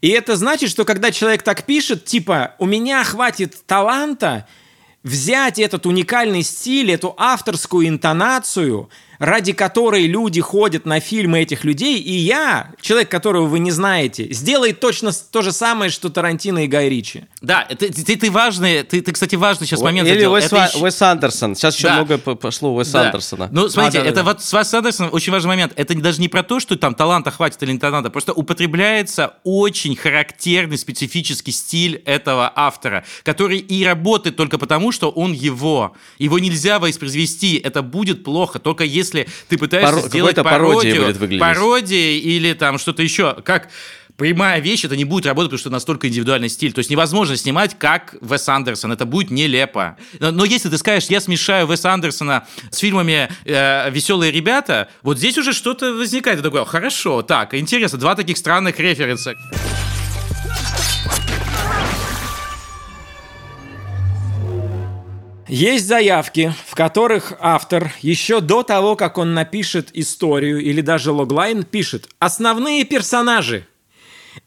[0.00, 4.46] И это значит, что когда человек так пишет, типа, у меня хватит таланта
[5.02, 11.98] взять этот уникальный стиль, эту авторскую интонацию, ради которой люди ходят на фильмы этих людей,
[12.00, 16.66] и я, человек, которого вы не знаете, сделает точно то же самое, что Тарантино и
[16.66, 17.24] Гай Ричи.
[17.40, 20.24] Да, ты, ты, ты важный, ты, ты, кстати, важный сейчас момент Или.
[20.24, 21.54] Уэс, Это еще- Уэс Андерсон.
[21.54, 21.96] Сейчас еще Да.
[22.04, 23.00] много пошло Уэса Да.
[23.06, 23.48] Андерсона.
[23.52, 24.22] Ну, смотрите, А, да, это да.
[24.24, 25.72] вот с Вас Андерсоном очень важный момент.
[25.76, 29.94] Это даже не про то, что там таланта хватит или не таланта, просто употребляется очень
[29.96, 35.94] характерный специфический стиль этого автора, который и работает только потому, что он его.
[36.18, 39.03] Его нельзя воспроизвести, это будет плохо, только если
[39.48, 41.40] ты пытаешься Паро- сделать пародию, выглядеть.
[41.40, 43.34] пародией или там что-то еще.
[43.44, 43.68] Как
[44.16, 46.72] прямая вещь, это не будет работать, потому что настолько индивидуальный стиль.
[46.72, 48.92] То есть невозможно снимать, как Вес Андерсон.
[48.92, 49.96] Это будет нелепо.
[50.20, 55.18] Но, но если ты скажешь, я смешаю Веса Андерсона с фильмами э, «Веселые ребята», вот
[55.18, 56.38] здесь уже что-то возникает.
[56.38, 59.34] Ты такой, хорошо, так, интересно, два таких странных референса.
[65.54, 71.62] Есть заявки, в которых автор еще до того, как он напишет историю или даже логлайн,
[71.62, 73.64] пишет основные персонажи.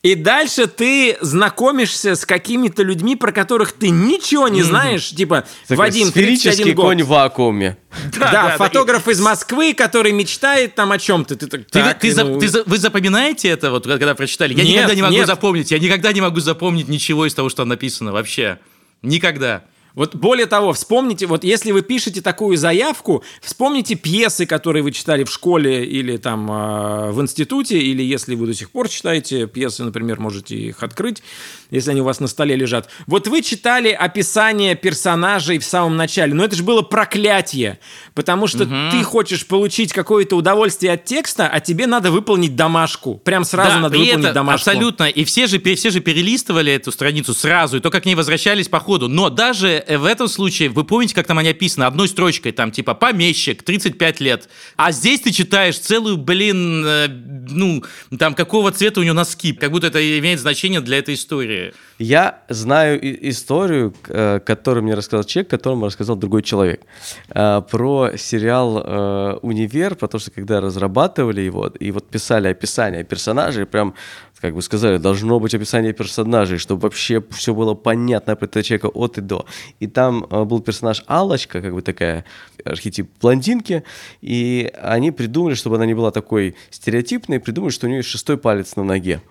[0.03, 5.07] И дальше ты знакомишься с какими-то людьми, про которых ты ничего не знаешь.
[5.11, 6.85] Типа, Такой Вадим, сферический 31 год.
[6.87, 7.77] конь в вакууме.
[8.19, 11.37] Да, да, фотограф из Москвы, который мечтает там о чем-то.
[11.37, 14.53] Ты, так, Ты, так, ты за- ну, ты за- вы запоминаете это, вот когда прочитали?
[14.53, 15.25] Я Нет, никогда не могу нет.
[15.27, 15.71] запомнить.
[15.71, 18.59] Я никогда не могу запомнить ничего из того, что там написано вообще.
[19.01, 19.63] Никогда.
[19.97, 25.23] Вот более того, вспомните, вот если вы пишете такую заявку, вспомните пьесы, которые вы читали
[25.23, 29.83] в школе или там э, в институте, или если вы до сих пор читаете пьесы,
[29.83, 31.23] например, можете их открыть,
[31.71, 32.89] если они у вас на столе лежат.
[33.07, 37.79] Вот вы читали описание персонажей в самом начале, но это же было проклятие,
[38.13, 43.15] потому что ты хочешь получить какое-то удовольствие от текста, а тебе надо выполнить домашку.
[43.15, 44.69] Прям сразу Да, надо выполнить этом домашку.
[44.69, 45.05] Абсолютно.
[45.05, 48.79] И все же, все же перелистывали эту страницу сразу, и только к ней возвращались по
[48.79, 49.07] ходу.
[49.07, 51.86] Но даже в этом случае, вы помните, как там они описаны?
[51.86, 54.50] Одной строчкой, там, типа, помещик, 35 лет.
[54.76, 57.84] А здесь ты читаешь целую, блин, э, ну,
[58.17, 59.54] там, какого цвета у него носки.
[59.54, 61.73] Как будто это имеет значение для этой истории.
[62.00, 66.82] Я знаю историю, э, которую мне рассказал человек, которому рассказал другой человек.
[67.30, 73.65] Э, Про сериал э, «Универ», потому что когда разрабатывали его, и вот писали описание персонажей,
[73.65, 73.93] прям,
[74.39, 78.88] как бы сказали, должно быть описание персонажей, чтобы вообще все было понятно про этого человека
[78.88, 79.45] от и до.
[79.80, 82.23] И там э, был персонаж Алочка, как бы такая
[82.63, 83.84] архетип блондинки,
[84.21, 88.38] и они придумали, чтобы она не была такой стереотипной, придумали, что у нее есть шестой
[88.38, 89.21] палец на ноге.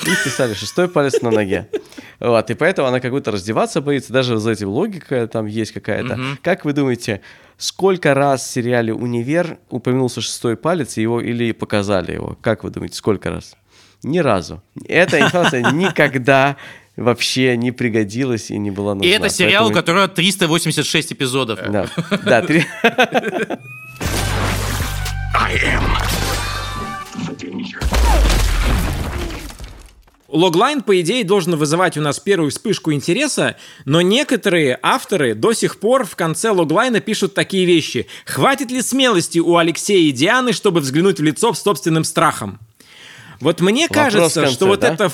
[0.00, 1.68] И писали шестой палец на ноге.
[2.18, 6.18] Вот, и поэтому она как будто раздеваться боится, даже за этим логика там есть какая-то.
[6.42, 7.20] Как вы думаете,
[7.56, 12.38] сколько раз в сериале «Универ» упомянулся шестой палец, его или показали его?
[12.40, 13.54] Как вы думаете, сколько раз?
[14.02, 14.62] Ни разу.
[14.88, 16.56] Эта информация никогда
[16.96, 19.08] вообще не пригодилась и не была нужна.
[19.08, 21.60] И это сериал, у Поэтому- которого 386 эпизодов.
[21.70, 21.86] Да,
[22.24, 22.64] да, три-.
[30.28, 35.78] Логлайн, по идее, должен вызывать у нас первую вспышку интереса, но некоторые авторы до сих
[35.78, 38.06] пор в конце логлайна пишут такие вещи.
[38.24, 42.60] Хватит ли смелости у Алексея и Дианы, чтобы взглянуть в лицо с собственным страхом?
[43.42, 44.88] Вот мне Вопрос кажется, конце, что вот да?
[44.94, 45.12] это...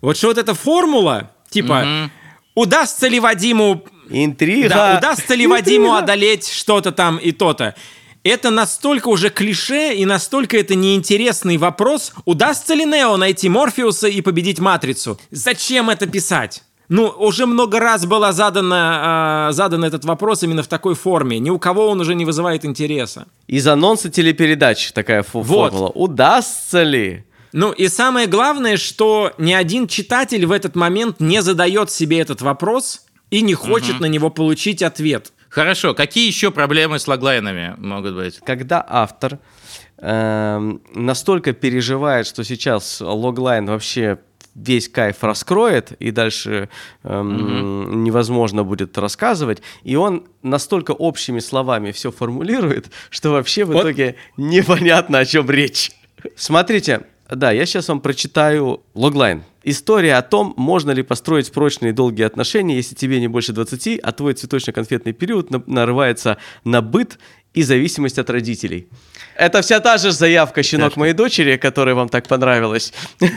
[0.00, 2.10] Вот что вот эта формула, типа,
[2.54, 4.68] Удастся ли Вадиму Интрига.
[4.68, 5.98] Да, удастся ли Вадиму Интрига.
[5.98, 7.74] одолеть что-то там и то-то?
[8.22, 14.20] Это настолько уже клише и настолько это неинтересный вопрос, удастся ли Нео найти Морфеуса и
[14.20, 15.18] победить Матрицу?
[15.30, 16.62] Зачем это писать?
[16.88, 21.38] Ну, уже много раз был задано, задан этот вопрос именно в такой форме.
[21.38, 23.26] Ни у кого он уже не вызывает интереса.
[23.46, 25.72] Из анонса телепередач такая фу- Вот.
[25.72, 25.88] формула.
[25.90, 27.24] Удастся ли?
[27.54, 32.42] Ну и самое главное, что ни один читатель в этот момент не задает себе этот
[32.42, 35.32] вопрос и не хочет на него получить ответ.
[35.50, 38.40] Хорошо, какие еще проблемы с логлайнами могут быть?
[38.44, 39.38] Когда автор
[39.98, 44.18] эм, настолько переживает, что сейчас логлайн вообще
[44.56, 46.68] весь кайф раскроет, и дальше
[47.04, 53.82] эм, невозможно будет рассказывать, и он настолько общими словами все формулирует, что вообще в Вот.
[53.82, 55.92] итоге непонятно, о чем речь.
[56.34, 59.44] Смотрите, да, я сейчас вам прочитаю логлайн.
[59.62, 63.98] История о том, можно ли построить прочные и долгие отношения, если тебе не больше 20,
[64.02, 67.18] а твой цветочно-конфетный период на- нарывается на быт
[67.54, 68.88] и зависимость от родителей.
[69.36, 72.92] Это вся та же заявка «Щенок моей дочери», которая вам так понравилась.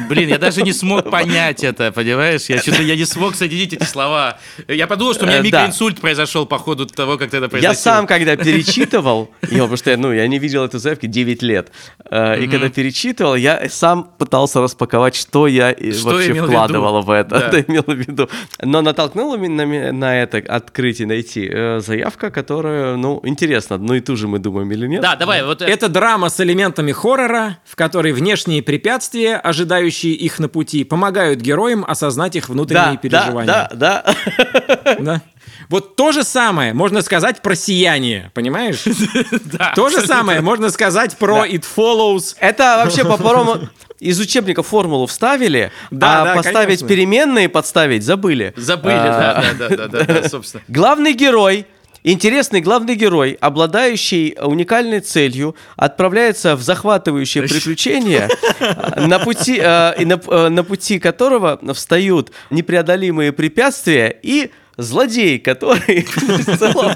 [0.10, 2.50] Блин, я даже не смог понять это, понимаешь?
[2.50, 4.38] Я что-то я не смог соединить эти слова.
[4.68, 7.50] Я подумал, что у меня Э, микроинсульт произошел по ходу того, как ты это Я
[7.50, 7.82] произносил.
[7.82, 11.72] сам, когда перечитывал, его, потому что я, ну, я не видел эту заявку 9 лет,
[12.10, 17.50] э, и когда перечитывал, я сам пытался распаковать, что я э, вообще вкладывал в это,
[17.52, 17.60] Да.
[17.68, 18.30] имел в виду.
[18.62, 24.30] Но натолкнуло меня на, это открытие найти заявка, которая, ну, интересно, одну и ту же
[24.30, 25.02] мы думаем или нет.
[25.02, 25.70] Да, давай, вот это.
[25.70, 31.84] Это драма с элементами хоррора, в которой внешние препятствия, ожидающие их на пути, помогают героям
[31.86, 33.48] осознать их внутренние да, да, переживания.
[33.48, 34.96] да, да.
[35.00, 35.22] Да.
[35.70, 38.86] Вот то же самое можно сказать про сияние, понимаешь?
[39.44, 42.36] Да, То же самое можно сказать про It Follows.
[42.40, 43.68] Это вообще по-моему
[44.00, 46.88] из учебника формулу вставили, Да, а да, поставить конечно.
[46.88, 48.54] переменные подставить забыли.
[48.56, 50.64] Забыли, А, да, да, да, да, да, да, собственно.
[50.70, 51.66] Главный герой,
[52.14, 58.30] интересный главный герой, обладающий уникальной целью, отправляется в захватывающее приключение,
[58.98, 66.06] на пути, э, и на, э, на пути которого встают непреодолимые препятствия и злодей, который
[66.16, 66.96] в целом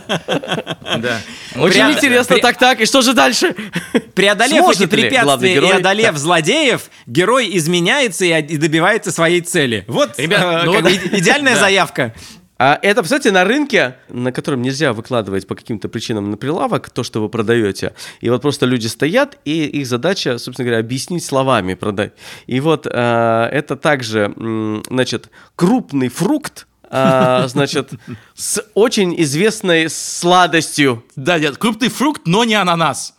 [0.99, 1.19] Да.
[1.57, 2.37] очень интересно.
[2.37, 3.55] Так, так, и что же дальше?
[4.13, 5.77] Преодолев Сможет эти препятствия и герой?
[5.77, 9.83] одолев злодеев, герой изменяется и, и добивается своей цели.
[9.87, 11.59] Вот Ребят, э, ну как и- идеальная Да.
[11.61, 12.13] заявка.
[12.63, 17.01] А это, кстати, на рынке, на котором нельзя выкладывать по каким-то причинам на прилавок то,
[17.01, 17.95] что вы продаете.
[18.19, 22.13] И вот просто люди стоят, и их задача, собственно говоря, объяснить словами продать.
[22.45, 24.35] И вот э, это также,
[24.91, 27.93] значит, крупный фрукт, а, значит,
[28.35, 31.03] с очень известной сладостью.
[31.15, 33.15] Да, нет, крупный фрукт, но не ананас.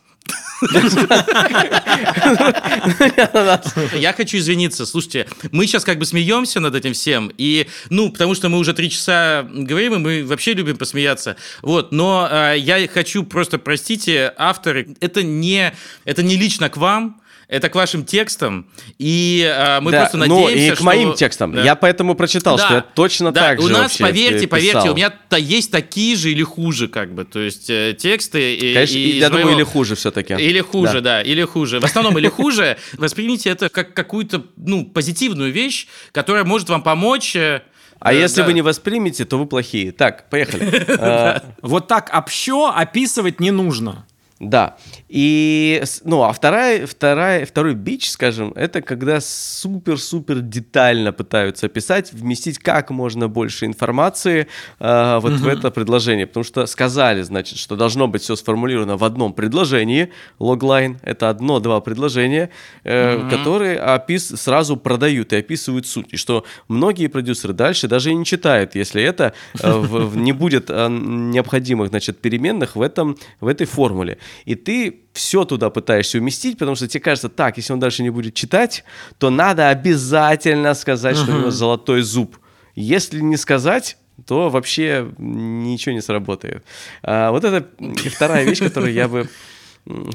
[3.98, 4.86] Я хочу извиниться.
[4.86, 8.72] Слушайте, мы сейчас как бы смеемся над этим всем, и, ну, потому что мы уже
[8.72, 11.36] три часа говорим, и мы вообще любим посмеяться.
[11.62, 15.72] Вот, но э, я хочу просто, простите, авторы, это не,
[16.04, 17.21] это не лично к вам,
[17.52, 18.66] это к вашим текстам,
[18.98, 21.52] и э, мы Да, просто ну, надеемся, и к что- моим текстам.
[21.54, 21.62] Да.
[21.62, 24.48] Я поэтому прочитал, Да, что я точно да, так у же нас, вообще поверьте, писал.
[24.48, 28.54] поверьте, у меня-то есть такие же или хуже, как бы, то есть э, тексты.
[28.56, 30.34] И, Конечно, и я думаю, моего- или хуже все-таки.
[30.34, 31.22] Или хуже, да.
[31.22, 31.78] или хуже.
[31.80, 32.76] В основном или хуже.
[32.94, 37.36] Воспримите это как какую-то, ну, позитивную вещь, которая может вам помочь.
[37.36, 37.62] э,
[38.00, 38.46] А э, если да.
[38.46, 39.92] вы не воспримете, то вы плохие.
[39.92, 40.84] Так, поехали.
[40.98, 44.06] А, Вот так общо описывать не нужно.
[44.42, 44.76] Да.
[45.08, 52.58] И, ну, а вторая, вторая, второй бич, скажем, это когда супер-супер детально пытаются описать, вместить
[52.58, 54.48] как можно больше информации
[54.80, 56.26] э, вот в это предложение.
[56.26, 60.10] Потому что сказали, значит, что должно быть все сформулировано в одном предложении.
[60.40, 62.50] Логлайн— это одно-два предложения,
[62.82, 66.08] э, которые опис сразу продают и описывают суть.
[66.10, 70.64] И что многие продюсеры дальше даже и не читают, если это э, в- не будет
[70.68, 74.18] э, необходимых, значит, переменных в, этом, в этой формуле.
[74.44, 78.10] И ты все туда пытаешься уместить, потому что тебе кажется, так, если он дальше не
[78.10, 78.84] будет читать,
[79.18, 82.38] то надо обязательно сказать, что у него золотой зуб.
[82.74, 86.64] Если не сказать, то вообще ничего не сработает.
[87.02, 87.68] А, вот это
[88.10, 89.28] вторая вещь, которую я бы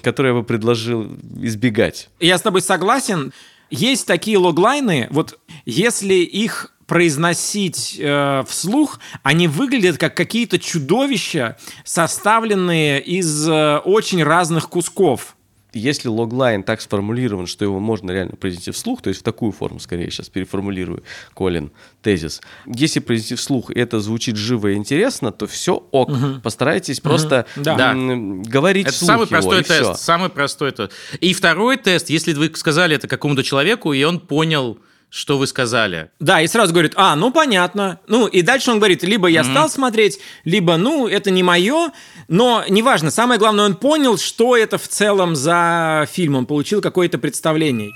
[0.01, 2.09] которую я бы предложил избегать.
[2.21, 3.33] Я с тобой согласен.
[3.69, 13.01] Есть такие логлайны, вот если их произносить э, вслух, они выглядят как какие-то чудовища, составленные
[13.01, 15.35] из э, очень разных кусков.
[15.73, 19.79] Если логлайн так сформулирован, что его можно реально произнести вслух, то есть в такую форму,
[19.79, 21.03] скорее, сейчас переформулирую,
[21.35, 21.71] Колин,
[22.01, 22.41] тезис.
[22.65, 26.09] Если произнести вслух, и это звучит живо и интересно, то все ок.
[26.41, 27.91] Постарайтесь просто Да.
[27.91, 29.99] м, говорить Это вслух самый его, простой тест.
[30.01, 30.93] Самый простой тест.
[31.19, 34.79] И второй тест, если вы сказали это какому-то человеку, и он понял
[35.09, 36.09] что вы сказали.
[36.19, 37.99] Да, и сразу говорит, а, ну понятно.
[38.07, 41.91] Ну, и дальше он говорит, либо я стал смотреть, либо, ну, это не мое,
[42.27, 43.09] но неважно.
[43.09, 46.35] Самое главное, он понял, что это в целом за фильм.
[46.35, 47.91] Он получил какое-то представление.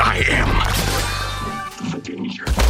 [0.00, 0.48] I am
[1.92, 2.65] the danger.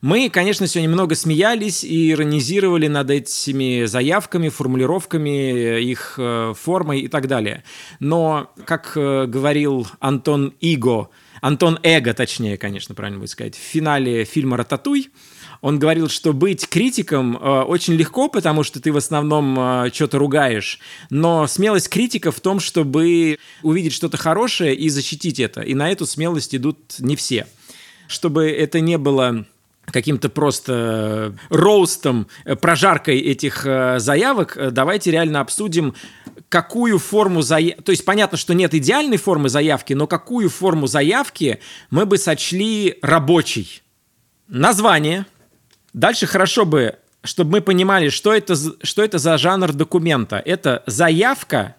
[0.00, 7.08] Мы, конечно, сегодня много смеялись и иронизировали над этими заявками, формулировками, их э, формой и
[7.08, 7.64] так далее.
[7.98, 11.10] Но, как э, говорил Антон Иго,
[11.42, 15.10] Антон Эго, точнее, конечно, правильно будет сказать, в финале фильма «Рататуй»,
[15.60, 20.18] он говорил, что быть критиком э, очень легко, потому что ты в основном э, что-то
[20.18, 20.78] ругаешь.
[21.10, 25.60] Но смелость критика в том, чтобы увидеть что-то хорошее и защитить это.
[25.60, 27.46] И на эту смелость идут не все.
[28.08, 29.44] Чтобы это не было
[29.86, 35.94] каким-то просто роустом, э, прожаркой этих э, заявок, э, давайте реально обсудим,
[36.48, 37.82] какую форму заявки...
[37.82, 41.60] То есть понятно, что нет идеальной формы заявки, но какую форму заявки
[41.90, 43.82] мы бы сочли рабочей.
[44.48, 45.26] Название.
[45.92, 50.42] Дальше хорошо бы, чтобы мы понимали, что это, что это за жанр документа.
[50.44, 51.76] Это заявка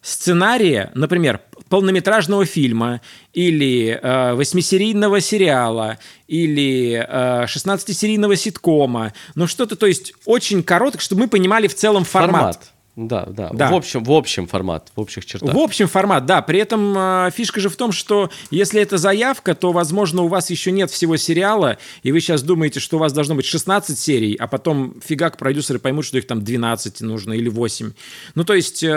[0.00, 3.00] сценария, например, полнометражного фильма
[3.32, 5.98] или э, восьмисерийного сериала
[6.28, 9.12] или э, 16-серийного ситкома.
[9.34, 12.72] Ну, что-то, то есть, очень короткое, чтобы мы понимали в целом формат.
[12.96, 13.70] Да, да, Да.
[13.70, 15.54] В общем, в общем формат, в общих чертах.
[15.54, 16.40] В общем, формат, да.
[16.40, 20.48] При этом э, фишка же в том, что если это заявка, то, возможно, у вас
[20.48, 24.34] еще нет всего сериала, и вы сейчас думаете, что у вас должно быть 16 серий,
[24.34, 27.92] а потом фигак продюсеры поймут, что их там 12 нужно или 8.
[28.34, 28.88] Ну, то есть, э,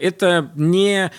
[0.00, 1.10] это не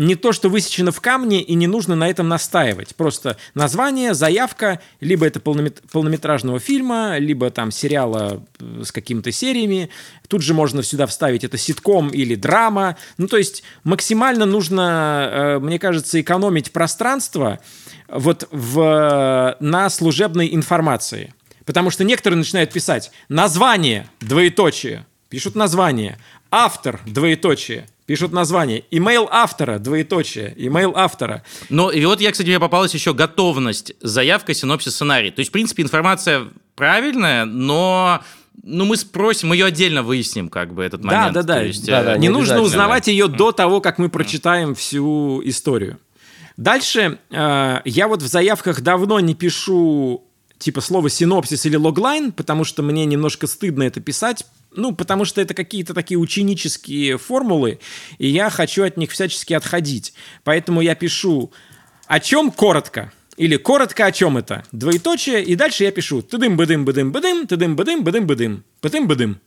[0.00, 2.96] не то, что высечено в камне, и не нужно на этом настаивать.
[2.96, 9.90] Просто название, заявка, либо это полномет- полнометражного фильма, либо там сериала э, с какими-то сериями.
[10.26, 12.96] Тут же можно сюда вставить это ситком или драма.
[13.18, 17.60] Ну, то есть максимально нужно, э, мне кажется, экономить пространство
[18.08, 21.34] вот в, на служебной информации.
[21.66, 26.18] Потому что некоторые начинают писать название, двоеточие, пишут название,
[26.50, 31.44] автор, двоеточие, пишут название, имейл автора, двоеточие, имейл автора.
[31.68, 35.30] Ну, и вот я, кстати, мне попалась еще готовность, заявка, синопсис, сценарий.
[35.30, 38.20] То есть, в принципе, информация правильная, но
[38.64, 41.34] ну, мы спросим, мы ее отдельно выясним, как бы, этот момент.
[41.34, 41.60] Да, да, да.
[41.60, 44.74] То есть, Да, да, э, не не нужно узнавать ее до того, как мы прочитаем
[44.74, 46.00] всю историю.
[46.56, 50.24] Дальше э, я вот в заявках давно не пишу
[50.58, 54.44] типа слово синопсис или логлайн, потому что мне немножко стыдно это писать.
[54.72, 57.80] Ну, потому что это какие-то такие ученические формулы,
[58.18, 60.14] и я хочу от них всячески отходить.
[60.44, 61.52] Поэтому я пишу
[62.06, 63.12] о чем коротко.
[63.36, 64.64] Или коротко о чем это?
[64.70, 69.40] Двоеточие, и дальше я пишу тыдым быдым быдым быдым тыдым быдым быдым быдым быдым быдым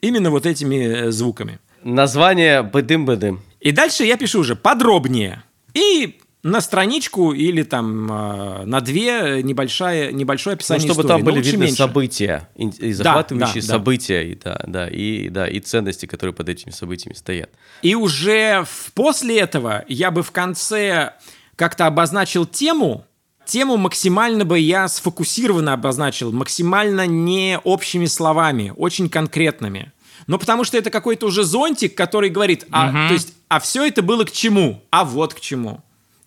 [0.00, 1.58] Именно вот этими э, звуками.
[1.82, 3.40] Название быдым-быдым.
[3.60, 5.42] И дальше я пишу уже подробнее.
[5.74, 6.20] И
[6.50, 11.16] на страничку или там э, на две небольшое, небольшое Ну, описание чтобы истории.
[11.18, 11.76] там были видны меньше.
[11.76, 13.72] события, и, и захватывающие да, да.
[13.74, 17.50] события, и, да, да, и, да, и ценности, которые под этими событиями стоят.
[17.82, 21.12] И уже в- после этого я бы в конце
[21.56, 23.04] как-то обозначил тему.
[23.46, 29.92] Тему максимально бы я сфокусированно обозначил, максимально не общими словами, очень конкретными.
[30.26, 34.02] Но потому что это какой-то уже зонтик, который говорит, а, то есть, а все это
[34.02, 34.82] было к чему?
[34.90, 35.80] А вот к чему.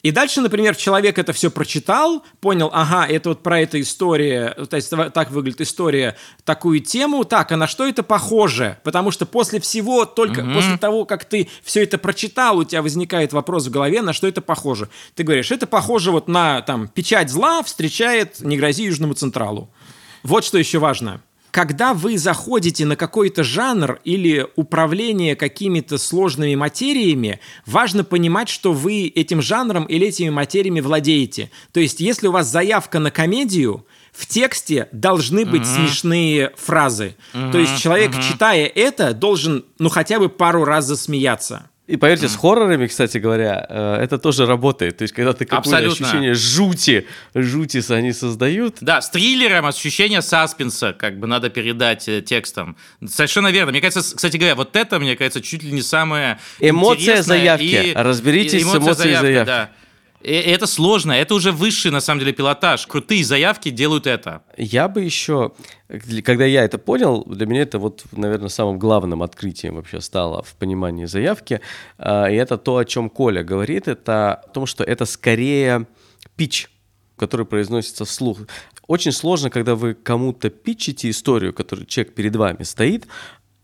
[0.04, 4.76] И дальше, например, человек это все прочитал, понял, ага, это вот про эту историю, то
[4.76, 8.80] есть так выглядит история, такую тему, так, а на что это похоже?
[8.84, 13.32] Потому что после всего, только после того, как ты все это прочитал, у тебя возникает
[13.32, 14.90] вопрос в голове, на что это похоже.
[15.16, 19.70] Ты говоришь, это похоже вот на, там, печать зла встречает «Не грози Южному Централу».
[20.24, 21.22] Вот что еще важно.
[21.52, 29.08] Когда вы заходите на какой-то жанр или управление какими-то сложными материями, важно понимать, что вы
[29.08, 31.52] этим жанром или этими материями владеете.
[31.74, 37.16] То есть, если у вас заявка на комедию, в тексте должны быть смешные фразы.
[37.34, 41.71] То есть, человек, читая это, должен, ну, хотя бы пару раз засмеяться.
[41.92, 44.98] И поверьте, с хоррорами, кстати говоря, э, это тоже работает.
[44.98, 45.70] То есть, когда ты какое-то
[46.06, 52.22] ощущение жути, жути они создают, Да, с триллером ощущение саспенса как бы надо передать э,
[52.22, 52.76] текстом.
[53.06, 53.72] Совершенно верно.
[53.72, 57.64] Мне кажется, с- кстати говоря, вот это, мне кажется, чуть ли не самое Эмоция заявки.
[57.64, 59.48] и- Разберитесь и- с эмоция эмоцией заявки.
[59.48, 59.70] Да.
[60.24, 62.86] И это сложно, это уже высший, на самом деле, пилотаж.
[62.88, 64.44] Крутые заявки делают это.
[64.58, 65.52] Я бы еще,
[66.24, 70.56] когда я это понял, для меня это вот, наверное, самым главным открытием вообще стало в
[70.56, 71.62] понимании заявки.
[71.98, 75.88] А, И это то, о чем Коля говорит, это о том, что это скорее
[76.36, 76.70] пич,
[77.18, 78.40] который произносится вслух.
[78.88, 83.08] Очень сложно, когда вы кому-то питчите историю, которую человек перед вами стоит,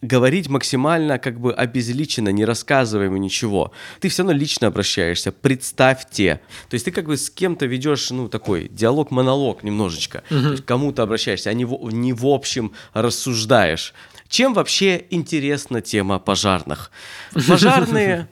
[0.01, 3.71] говорить максимально как бы обезличенно, не рассказывая ему ничего.
[3.99, 6.41] Ты все равно лично обращаешься, представьте.
[6.69, 10.23] То есть ты как бы с кем-то ведешь, ну, такой диалог-монолог немножечко.
[10.29, 13.93] К кому-то обращаешься, а не в, не в общем рассуждаешь.
[14.29, 16.91] Чем вообще интересна тема пожарных?
[17.47, 18.27] Пожарные...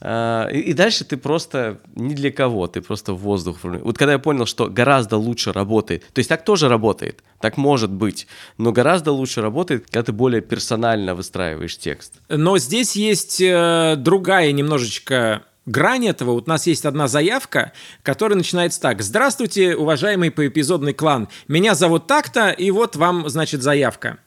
[0.00, 3.58] а, И дальше ты просто ни для кого, ты просто в воздух.
[3.62, 7.90] Вот когда я понял, что гораздо лучше работает, то есть так тоже работает, так может
[7.90, 8.26] быть,
[8.58, 12.14] но гораздо лучше работает, когда ты более персонально выстраиваешь текст.
[12.28, 16.32] Но здесь есть э, другая немножечко грань этого.
[16.32, 17.72] Вот у нас есть одна заявка,
[18.02, 19.02] которая начинается так.
[19.02, 21.28] Здравствуйте, уважаемый поэпизодный клан.
[21.48, 24.18] Меня зовут так-то, и вот вам, значит, заявка.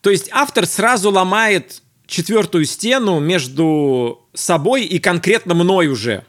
[0.00, 1.82] То есть автор сразу ломает
[2.12, 6.24] четвертую стену между собой и конкретно мной уже.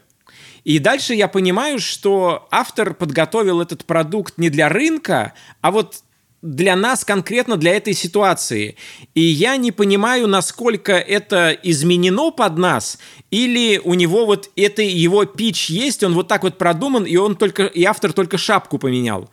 [0.64, 6.02] И дальше я понимаю, что автор подготовил этот продукт не для рынка, а вот
[6.40, 8.76] для нас конкретно для этой ситуации.
[9.14, 12.98] И я не понимаю, насколько это изменено под нас,
[13.30, 17.36] или у него вот это его пич есть, он вот так вот продуман, и он
[17.36, 19.30] только, и автор только шапку поменял.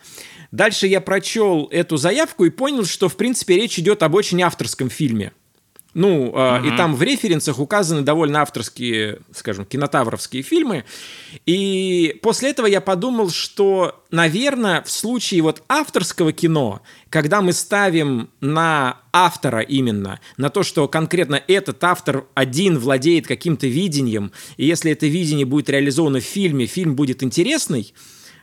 [0.52, 4.90] Дальше я прочел эту заявку и понял, что в принципе речь идет об очень авторском
[4.90, 5.32] фильме.
[5.94, 10.86] Ну, э, и там в референсах указаны довольно авторские, скажем, кинотавровские фильмы.
[11.46, 18.30] И после этого я подумал, что, наверное, в случае вот авторского кино, когда мы ставим
[18.40, 24.94] на автора именно, на то, что конкретно этот автор один владеет каким-то видением, и если
[24.94, 27.94] это видение будет реализовано в фильме, фильм будет интересный,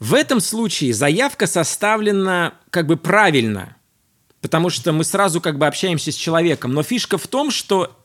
[0.01, 3.75] в этом случае заявка составлена как бы правильно–
[4.41, 6.73] потому что мы сразу как бы общаемся с человеком.
[6.73, 7.97] Но фишка в том, что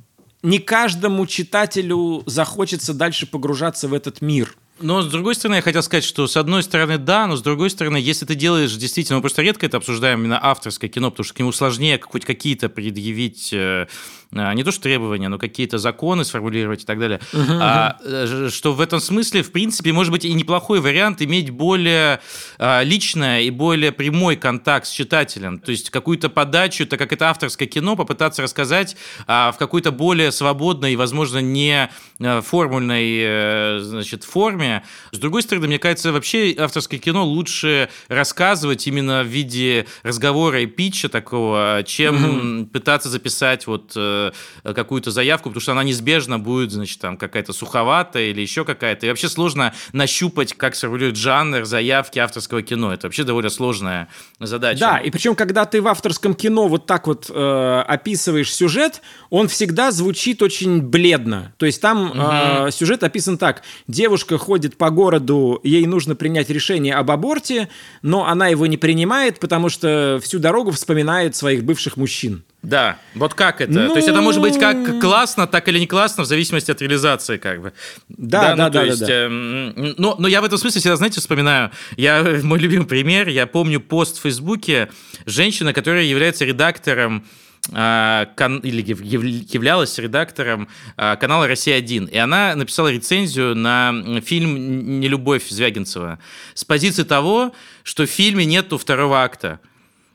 [0.42, 4.56] не каждому читателю захочется дальше погружаться в этот мир.
[4.80, 7.70] Но, с другой стороны, я хотел сказать, что с одной стороны, да, но с другой
[7.70, 11.36] стороны, если ты делаешь действительно, мы просто редко это обсуждаем, именно авторское кино, потому что
[11.36, 13.88] к нему сложнее хоть какие-то предъявить э,
[14.34, 17.20] не то что требования, но какие-то законы сформулировать и так далее.
[17.34, 22.20] А, э, что в этом смысле, в принципе, может быть и неплохой вариант иметь более
[22.58, 25.60] а, личное и более прямой контакт с читателем.
[25.60, 30.32] То есть какую-то подачу, так как это авторское кино, попытаться рассказать а, в какой-то более
[30.32, 34.84] свободной и, возможно, не э, формульной э, значит, форме.
[35.12, 40.66] С другой стороны, мне кажется, вообще авторское кино лучше рассказывать именно в виде разговора и
[40.66, 44.23] питча такого, чем пытаться записать вот э,
[44.64, 49.06] какую-то заявку, потому что она неизбежно будет, значит, там какая-то суховатая или еще какая-то.
[49.06, 52.94] И вообще сложно нащупать, как сформулирует жанр заявки авторского кино.
[52.94, 54.08] Это вообще довольно сложная
[54.40, 54.80] задача.
[54.80, 59.48] Да, и причем, когда ты в авторском кино вот так вот э, описываешь сюжет, он
[59.48, 61.54] всегда звучит очень бледно.
[61.58, 63.64] То есть там э, сюжет описан так.
[63.88, 67.70] Девушка ходит по городу, ей нужно принять решение об аборте,
[68.02, 72.44] но она его не принимает, потому что всю дорогу вспоминает своих бывших мужчин.
[72.64, 73.90] Да, вот как это?
[73.90, 77.38] То есть это может быть как классно, так или не классно, в зависимости от реализации,
[77.38, 77.74] как бы.
[78.08, 79.14] Да, ну, да, то да, есть, да, да.
[79.26, 83.48] эм, но, но я в этом смысле всегда, знаете, вспоминаю, я, мой любимый пример, я
[83.48, 84.90] помню пост в Фейсбуке
[85.26, 87.26] женщины, которая является редактором
[87.74, 92.10] а, кан- или яв- яв- являлась редактором а, канала «Россия-1».
[92.12, 96.20] И она написала рецензию на фильм «Нелюбовь» Звягинцева
[96.54, 97.54] с позиции того,
[97.84, 99.60] что в фильме нету второго акта.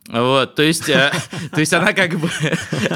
[0.09, 1.13] Вот, то есть, э,
[1.53, 2.31] то есть она как бы,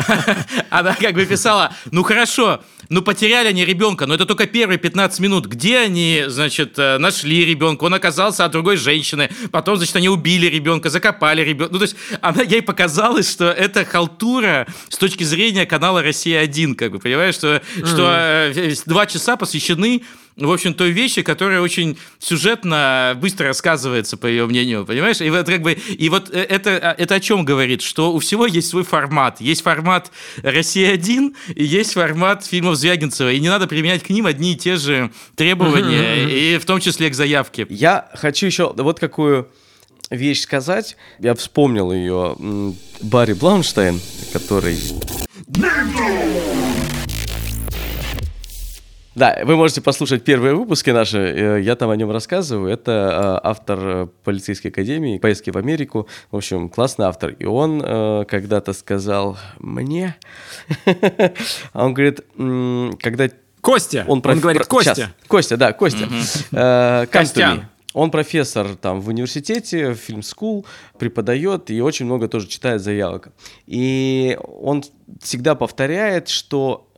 [0.71, 5.21] она как бы писала, ну хорошо, ну потеряли они ребенка, но это только первые 15
[5.21, 5.47] минут.
[5.47, 7.85] Где они, значит, э, нашли ребенка?
[7.85, 9.31] Он оказался от другой женщины.
[9.51, 11.73] Потом, значит, они убили ребенка, закопали ребенка.
[11.73, 16.93] Ну, то есть, она, ей показалось, что это халтура с точки зрения канала «Россия-1», как
[16.93, 20.03] бы, понимаешь, что, что э, два часа посвящены
[20.37, 25.21] в общем, той вещи, которая очень сюжетно быстро рассказывается, по ее мнению, понимаешь?
[25.21, 27.83] И вот как бы, и вот э, это, это о чем говорит?
[27.83, 29.41] Что у всего есть свой формат.
[29.41, 30.11] Есть формат
[30.43, 33.33] «Россия-1» и есть формат фильмов Звягинцева.
[33.33, 37.11] И не надо применять к ним одни и те же требования, и в том числе
[37.11, 37.67] к заявке.
[37.69, 39.49] Я хочу еще вот какую
[40.11, 40.97] вещь сказать.
[41.19, 42.37] Я вспомнил ее.
[43.01, 44.01] Барри Блаунштейн,
[44.33, 44.79] который...
[49.15, 52.73] Да, вы можете послушать первые выпуски наши, э, я там о нем рассказываю.
[52.73, 56.09] Это э, автор э, полицейской академии, поездки в Америку.
[56.31, 57.31] В общем, классный автор.
[57.31, 57.81] И он
[58.27, 60.17] когда-то сказал мне,
[60.87, 61.33] а
[61.85, 62.21] он говорит,
[63.03, 63.29] когда
[63.61, 64.95] Костя, он, проф- говорит, про- Костя.
[64.95, 65.09] щас.
[65.29, 66.09] Костя, да, Костя.
[66.53, 67.67] To Костян.
[67.95, 70.65] Он профессор там в университете, в фильм-скул,
[70.99, 73.29] преподает и очень много тоже читает заявок.
[73.67, 74.83] И он
[75.21, 76.89] всегда повторяет, что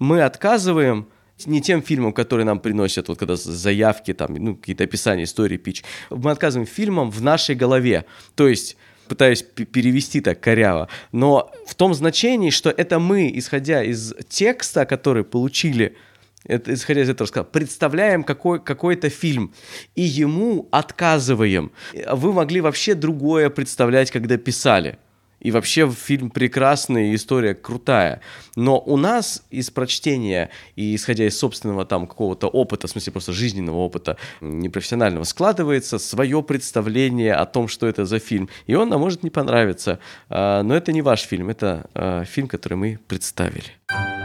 [0.00, 1.08] мы отказываем
[1.46, 5.84] не тем фильмам, которые нам приносят, вот когда заявки, там, ну, какие-то описания, истории, пич.
[6.10, 8.04] Мы отказываем фильмам в нашей голове.
[8.34, 8.76] То есть
[9.08, 15.24] пытаюсь перевести так коряво, но в том значении, что это мы, исходя из текста, который
[15.24, 15.96] получили
[16.44, 19.52] это, исходя из этого сказал, представляем какой, какой-то фильм
[19.94, 21.72] и ему отказываем.
[22.10, 24.98] Вы могли вообще другое представлять, когда писали.
[25.40, 28.20] И вообще фильм прекрасный, история крутая.
[28.56, 33.32] Но у нас из прочтения и исходя из собственного там какого-то опыта, в смысле просто
[33.32, 38.48] жизненного опыта, непрофессионального, складывается свое представление о том, что это за фильм.
[38.66, 40.00] И он нам может не понравиться.
[40.28, 44.17] А, но это не ваш фильм, это а, фильм, который мы представили.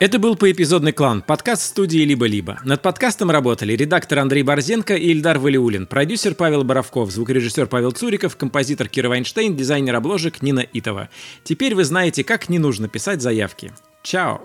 [0.00, 2.60] Это был поэпизодный клан, подкаст студии «Либо-либо».
[2.62, 8.36] Над подкастом работали редактор Андрей Борзенко и Ильдар Валиулин, продюсер Павел Боровков, звукорежиссер Павел Цуриков,
[8.36, 11.08] композитор Кира Вайнштейн, дизайнер обложек Нина Итова.
[11.42, 13.72] Теперь вы знаете, как не нужно писать заявки.
[14.04, 14.40] Чао!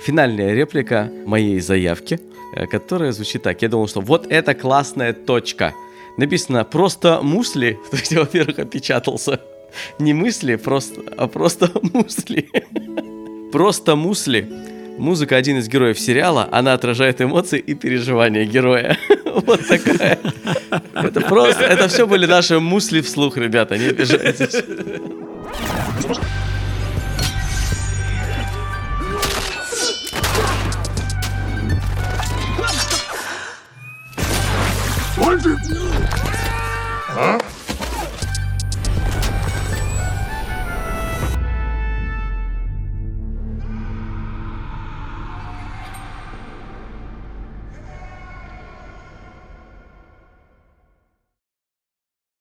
[0.00, 2.18] Финальная реплика моей заявки,
[2.56, 3.60] э, которая звучит так.
[3.60, 5.74] Я думал, что вот это классная точка.
[6.16, 9.42] Написано «просто мусли», то есть, во-первых, опечатался–
[9.98, 12.48] не мысли, просто, а просто мусли.
[13.52, 14.48] Просто мусли.
[14.98, 18.96] Музыка один из героев сериала, она отражает эмоции и переживания героя.
[19.34, 20.20] Вот такая.
[20.94, 24.62] Это просто, это все были наши мусли вслух, ребята, не обижайтесь.
[37.14, 37.53] Huh?